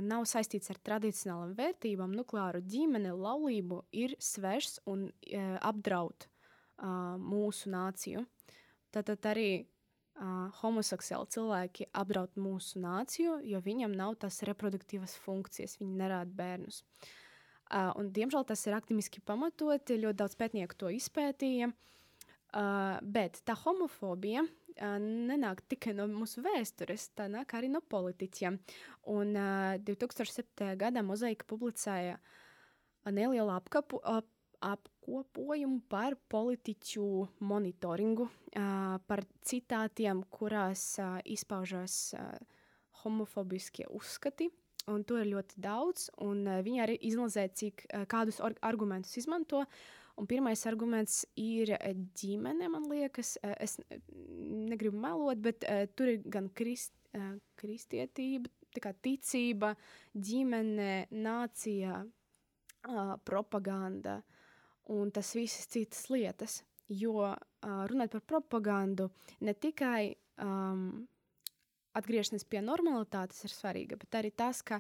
[0.04, 7.72] nav saistīts ar tradicionālām vērtībām, nukleāru ģimeni, laulību, ir svešs un uh, apdraud uh, mūsu
[7.72, 8.26] nāciju.
[8.92, 9.68] Tad, tad arī
[10.18, 16.84] uh, homoseksuāli cilvēki apdraud mūsu nāciju, jo viņam nav tās reproduktīvas funkcijas, viņi nerāda bērnus.
[17.68, 21.74] Uh, un, diemžēl tas ir akademiski pamatoti, ļoti daudz pētnieku to izpētīja.
[22.56, 28.56] Uh, bet tā homofobija uh, nenāk tikai no mūsu vēstures, tā nāk arī no politiķiem.
[29.12, 30.72] Un uh, 2007.
[30.80, 32.16] gadā Mozaika publicēja
[33.12, 34.28] nelielu apkapu, ap,
[34.64, 37.08] apkopojumu par politiķu
[37.46, 42.32] monitoringu, uh, par citātiem, kurās uh, izpaužās uh,
[43.04, 44.50] homofobiskie uzskati
[44.88, 46.10] un to ir ļoti daudz.
[46.18, 49.66] Uh, viņi arī izanalizē, cik, uh, kādus argumentus izmanto.
[50.18, 51.76] Un pirmais arguments ir
[52.18, 53.36] ģimene, man liekas.
[53.44, 53.78] Uh, es
[54.10, 58.50] negribu melot, bet uh, tur ir gan krist, uh, kristietība,
[59.02, 59.76] ticība,
[60.14, 64.20] ģimene, nācija, uh, propaganda
[64.94, 66.62] un tas visas citas lietas.
[66.88, 67.36] Jo uh,
[67.92, 69.10] runāt par propagandu
[69.44, 71.04] ne tikai um,
[71.98, 74.80] atgriešanās pie normalitātes ir svarīga, bet arī tas, ka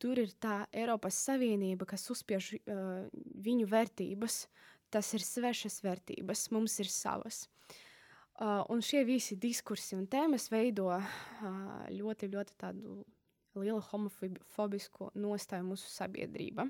[0.00, 3.08] tur ir tā Eiropas Savienība, kas uzspiež uh,
[3.44, 4.46] viņu vērtības.
[4.92, 7.46] Tas ir svešas vērtības, mums ir savas.
[8.42, 11.04] Uh, un šie visi diskursi un tēmas veido uh,
[11.92, 13.02] ļoti, ļoti tādu
[13.60, 16.66] lielu homofobisku nostāju mūsu sabiedrībā.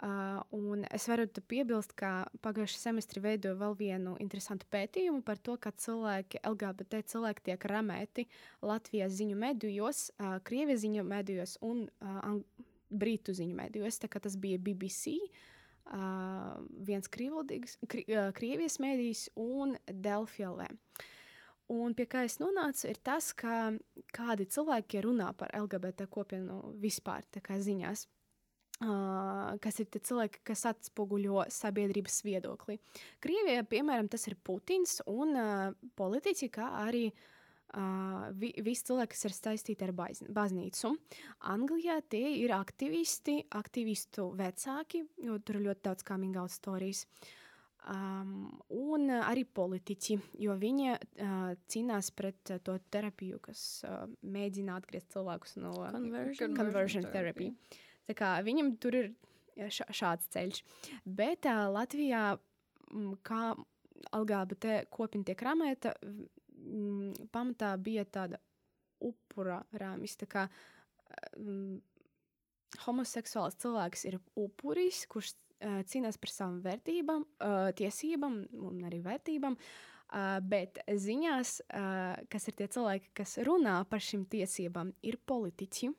[0.00, 5.58] Uh, un es varu piebilst, ka pagājušā semestrī veidoju vēl vienu interesantu pētījumu par to,
[5.60, 8.24] kā cilvēki, LGBT cilvēki tiek ramēti
[8.64, 12.30] Latvijas ziņu medijos, uh, Krievijas ziņu medijos un uh,
[12.88, 14.00] Brītu ziņu medijos.
[14.00, 15.18] Tas bija BBC,
[15.92, 16.54] uh,
[16.88, 20.70] viens krīvaldīgs, kri, uh, Krievijas medijs un Delfi LV.
[21.76, 23.68] Un pie kā es nonācu, ir tas, ka
[24.16, 28.08] kādi cilvēki runā par LGBT kopienu vispār ziņās.
[28.80, 32.78] Uh, kas ir tie cilvēki, kas atspoguļo sabiedrības viedokli.
[33.20, 39.26] Krievijā, piemēram, tas ir Putins un uh, politiķi, kā arī uh, vi, visi cilvēki, kas
[39.28, 40.94] ir saistīti ar baiz, baznīcu.
[41.52, 47.04] Anglijā tie ir aktivisti, aktivistu vecāki, jo tur ir ļoti daudz coming out stories.
[47.84, 54.80] Um, un arī politiķi, jo viņi uh, cīnās pret uh, to terapiju, kas uh, mēģina
[54.80, 57.08] atgriezt cilvēkus no conversion, conversion
[58.14, 58.44] therapy.
[58.44, 58.50] therapy.
[58.50, 59.10] Viņam tur ir
[59.68, 60.62] šāds ceļš.
[61.04, 62.38] Bet uh, Latvijā,
[63.26, 63.42] kā
[64.16, 68.40] LGBT kopiena tiek ramēta, m, pamatā bija tāda
[69.00, 70.16] upura rāmis.
[70.20, 70.48] Tā kā
[71.36, 71.80] m,
[72.86, 79.56] homoseksuāls cilvēks ir upuris, kurš uh, cīnās par savām vērtībām, uh, tiesībām un arī vērtībām.
[79.56, 79.86] Uh,
[80.42, 81.60] bet ziņās,
[82.30, 85.92] kas ir tie cilvēki, kas runā par šīm tiesībām, ir politiķi.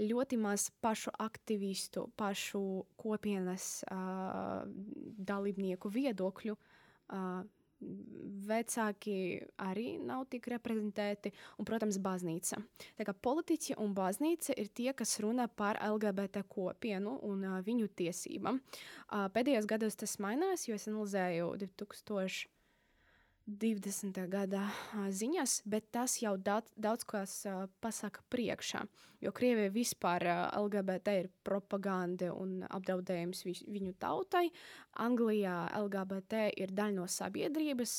[0.00, 2.62] Ļoti maz pašu aktivistu, pašu
[3.00, 4.62] kopienas uh,
[5.30, 6.56] dalībnieku viedokļu.
[7.10, 7.42] Uh,
[8.44, 12.58] Vecāki arī nav tik reprezentēti, un, protams, baznīca.
[12.98, 17.88] Tā kā politiķi un baznīca ir tie, kas runā par LGBT kopienu un uh, viņu
[18.00, 18.60] tiesībām.
[18.60, 22.48] Uh, pēdējos gados tas mainās, jo es analizēju 2000.
[23.58, 24.14] 20.
[24.30, 24.62] gada
[24.94, 27.32] ziņas, bet tas jau daudz, daudz kas
[27.82, 28.84] pasaka priekšā.
[29.20, 30.24] Jo Krievija vispār
[30.56, 34.46] LGBT ir propaganda un apdraudējums vi, viņu tautai.
[35.02, 37.96] Anglijā LGBT ir daļa no sabiedrības,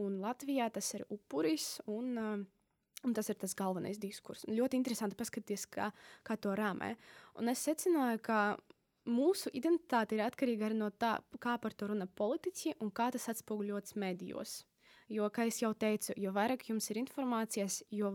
[0.00, 1.76] un Latvijā tas ir upuris.
[1.90, 2.46] Un,
[3.00, 4.44] Un tas ir tas galvenais diskurss.
[4.44, 5.86] Ļoti interesanti paskatīties, kā,
[6.20, 6.90] kā to rāmē.
[7.40, 8.40] Un es secināju, ka
[9.08, 13.30] mūsu identitāte ir atkarīga arī no tā, kā par to runā politiķi un kā tas
[13.32, 14.60] atspoguļots medijos.
[15.10, 18.12] Jo, kā jau teicu, jo vairāk jums ir informācijas, jo,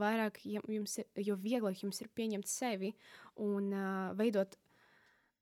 [0.71, 2.93] jums ir, jo vieglāk jums ir pieņemt sevi
[3.43, 4.55] un uh, veidot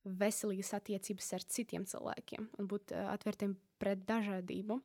[0.04, 4.80] veselīgas attiecības ar citiem cilvēkiem un būt uh, atvērtiem pret dažādību.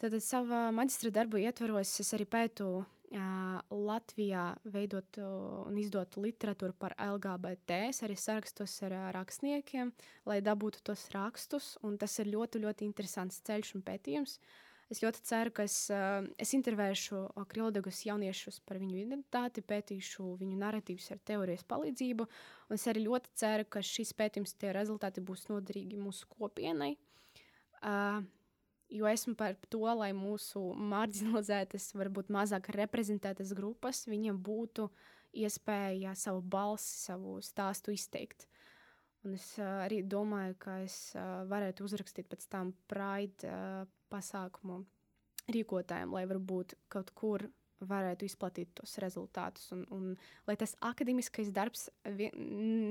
[0.00, 6.96] Tad savā maģistra darbu ietvaros es arī pētu uh, Latvijā veidot un izdot literatūru par
[6.96, 7.90] LGBT.
[7.92, 9.92] Es arī sarakstos ar uh, rakstniekiem,
[10.24, 11.74] lai dabūtu tos rakstus.
[12.00, 14.40] Tas ir ļoti, ļoti interesants ceļš un pētījums.
[14.40, 14.62] Uh,
[14.92, 20.60] Es ļoti ceru, ka es, uh, es intervēšu Krildegus jauniešus par viņu identitāti, pētīšu viņu
[20.60, 22.28] narratīvus ar teorijas palīdzību.
[22.76, 26.94] Es arī ļoti ceru, ka šis pētījums, tie rezultāti būs noderīgi mūsu kopienai.
[27.84, 28.20] Uh,
[28.92, 34.88] jo esmu par to, lai mūsu marginalizētas, varbūt mazāk reprezentētas grupas, viņiem būtu
[35.34, 38.46] iespēja savu balsi, savu stāstu izteikt.
[39.24, 44.82] Un es uh, arī domāju, ka es uh, varētu uzrakstīt pēc tam Pride uh, pasākumu
[45.52, 47.44] rīkotājiem, lai varbūt kaut kur
[47.84, 49.66] varētu izplatīt tos rezultātus.
[49.74, 50.04] Un, un
[50.48, 52.32] lai tas akadēmiskais darbs vien,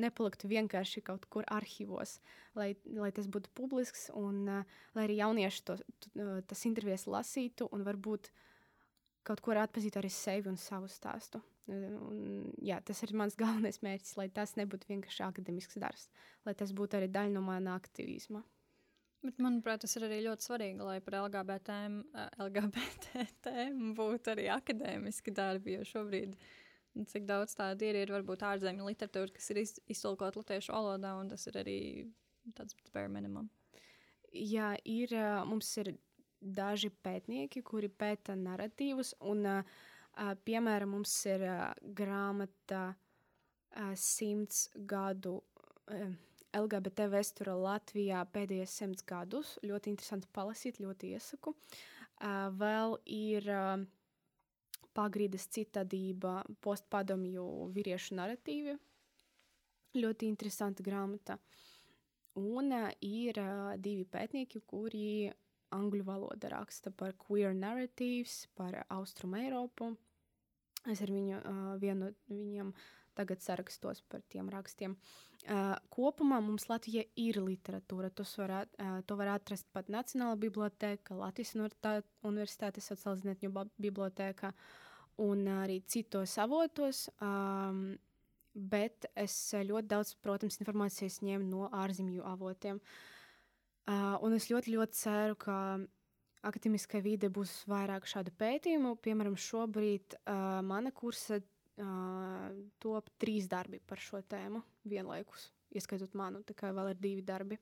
[0.03, 2.19] nepaliktu vienkārši kaut kur arhīvos,
[2.59, 7.69] lai, lai tas būtu publisks un uh, lai arī jaunieši to, to, tas intervijas lasītu
[7.73, 8.29] un varbūt
[9.27, 11.41] kaut kur atpazītu arī sevi un savu stāstu.
[11.71, 16.09] Un, jā, tas ir mans galvenais mērķis, lai tas nebūtu vienkārši akadēmisks darbs,
[16.47, 18.43] lai tas būtu arī daļa no mana aktivisma.
[19.23, 21.77] Bet, manuprāt, tas ir arī ļoti svarīgi, lai par LGBT,
[22.43, 25.77] LGBT tēmu būtu arī akadēmiski darbi.
[25.77, 26.33] Jo šobrīd,
[27.07, 31.31] cik daudz tādu ir, ir varbūt ārzemju literatūra, kas ir iz, iztulkota latviešu valodā, un
[31.31, 31.77] tas ir arī
[32.57, 33.47] tāds bare minimum.
[34.33, 35.15] Jā, ir,
[35.47, 35.93] mums ir
[36.43, 39.47] daži pētnieki, kuri pēta narratīvus, un,
[40.43, 41.47] piemēram, mums ir
[41.95, 42.89] grāmata
[43.95, 45.39] simts gadu
[46.53, 49.57] LGBT vēsture Latvijā pēdējos simts gadus.
[49.65, 51.53] Ļoti interesanti palasīt, ļoti iesaku.
[51.53, 53.83] Uh, vēl ir uh,
[54.93, 58.77] pagrīdes citadība, postpadomju vīriešu narratīvi.
[59.97, 61.37] Ļoti interesanta grāmata.
[62.39, 65.31] Un uh, ir uh, divi pētnieki, kuri
[65.73, 69.93] angļu valoda raksta par queer narratives, par Austrumu Eiropu.
[70.89, 72.73] Es ar viņu uh, vienu no viņiem
[73.17, 74.95] tagad sarakstos par tiem rakstiem.
[75.43, 78.13] Uh, kopumā mums Latvijā ir literatūra.
[78.15, 83.51] Var, uh, to var atrast pat Nacionālā biblioteka, Latvijas Universitātes sociālās zinātņu
[83.81, 84.53] biblioteka
[85.23, 87.09] un arī citos avotos.
[87.19, 87.97] Um,
[88.53, 92.79] bet es ļoti daudz, protams, informācijas ņēmu no ārzemju avotiem.
[93.83, 95.57] Uh, un es ļoti, ļoti ceru, ka
[96.47, 98.95] akadēmiskā vide būs vairāk šādu pētījumu.
[99.03, 101.41] Piemēram, šobrīd uh, mana kursa
[101.81, 102.47] uh,
[102.83, 107.59] top trīs darbi par šo tēmu vienlaikus, ieskaitot manu, tā kā vēl ir divi darbi.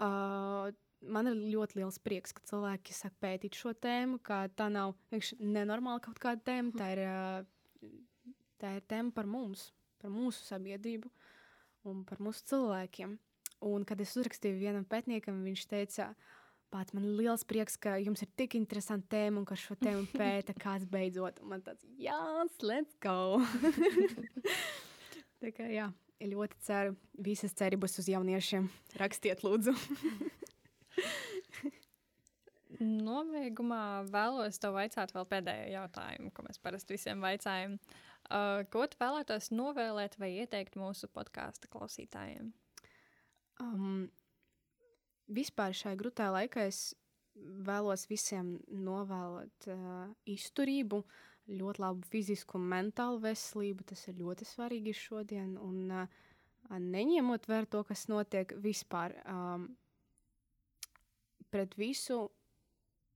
[0.00, 0.70] Uh,
[1.00, 5.40] man ir ļoti liels prieks, ka cilvēki sāk pētīt šo tēmu, ka tā nav vienkārši
[5.40, 7.04] nenormāla kaut kāda tēma, tā ir,
[8.60, 9.70] tā ir tēma par mums,
[10.00, 11.12] par mūsu sabiedrību
[11.88, 13.16] un par mūsu cilvēkiem.
[13.68, 16.39] Un, kad es uzrakstīju vienam pētniekam, viņš teica, uh,
[16.70, 20.06] Pats man ir liels prieks, ka jums ir tik interesanta tēma un ka šo tēmu
[20.20, 21.40] pēta kāds beidzot.
[21.42, 22.18] Man tāds, jā,
[22.62, 23.42] let's go!
[25.42, 25.88] Tā kā jā,
[26.22, 28.68] ļoti ceru, visas cerības uz jauniešiem.
[29.00, 29.74] Rakstiet, lūdzu!
[32.80, 37.76] Nobeigumā vēlos tev vaicāt vēl pēdējo jautājumu, ko mēs parasti visiem vaicājam.
[38.30, 42.52] Uh, ko tu vēlētos novēlēt vai ieteikt mūsu podkāstu klausītājiem?
[43.60, 44.06] Um,
[45.30, 46.90] vispār šai grūtā laikā es
[47.66, 51.02] vēlos visiem novēlēt uh, izturību,
[51.50, 53.86] ļoti labu fizisku un mentālu veselību.
[53.90, 55.54] Tas ir ļoti svarīgi šodien.
[55.62, 56.18] Un uh,
[56.70, 59.70] neņemot vērā to, kas notiek vispār um,
[61.50, 62.26] pret visu.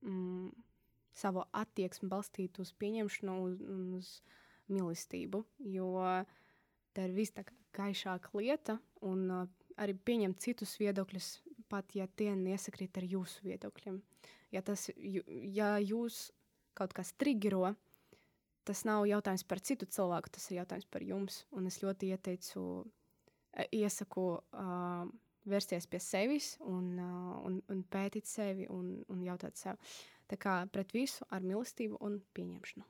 [0.05, 0.51] Mm,
[1.15, 3.61] savu attieksmi balstīt uz pieņemšanu un uz,
[3.99, 4.09] uz
[4.73, 5.45] mīlestību.
[5.71, 5.91] Jo
[6.95, 7.45] tā ir viss tā
[7.75, 9.47] gaišāka lieta, un uh,
[9.81, 11.29] arī pieņemt citus viedokļus,
[11.71, 14.01] pat ja tie nesakrīt ar jūsu viedokļiem.
[14.55, 16.29] Ja, tas, ja jūs
[16.79, 17.75] kaut kas triggero,
[18.65, 21.43] tas nav jautājums par citu cilvēku, tas ir jautājums par jums.
[21.55, 22.65] Un es ļoti ieteicu,
[23.53, 25.05] e, iesaku uh,
[25.51, 29.81] vērsties pie sevis un, uh, un, un pētīt sevi un, un jautāt sev.
[30.31, 32.87] Tā kā pret visu ar mīlestību un pieņemšanu.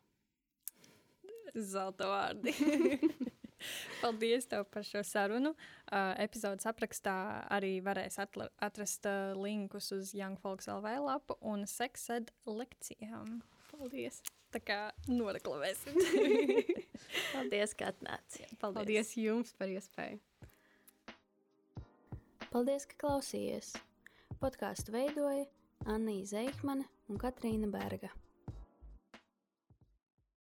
[1.55, 2.55] Zelta vārdi.
[4.03, 5.55] Paldies tev par šo sarunu.
[5.89, 7.17] Uh, epizodes aprakstā
[7.55, 13.41] arī varēs atrast uh, linkus uz Young Folks LV lapu un seksed lekcijām.
[13.73, 14.23] Paldies!
[14.55, 14.79] Tā kā
[15.11, 15.97] noreklavēsim.
[17.35, 18.45] Paldies, ka atnāci.
[18.61, 18.77] Paldies.
[18.79, 20.21] Paldies jums par iespēju.
[22.55, 23.73] Paldies, ka klausījies.
[24.39, 25.49] Podkāstu veidoja
[25.91, 28.13] Anna Zeikmane un Katrīna Berga.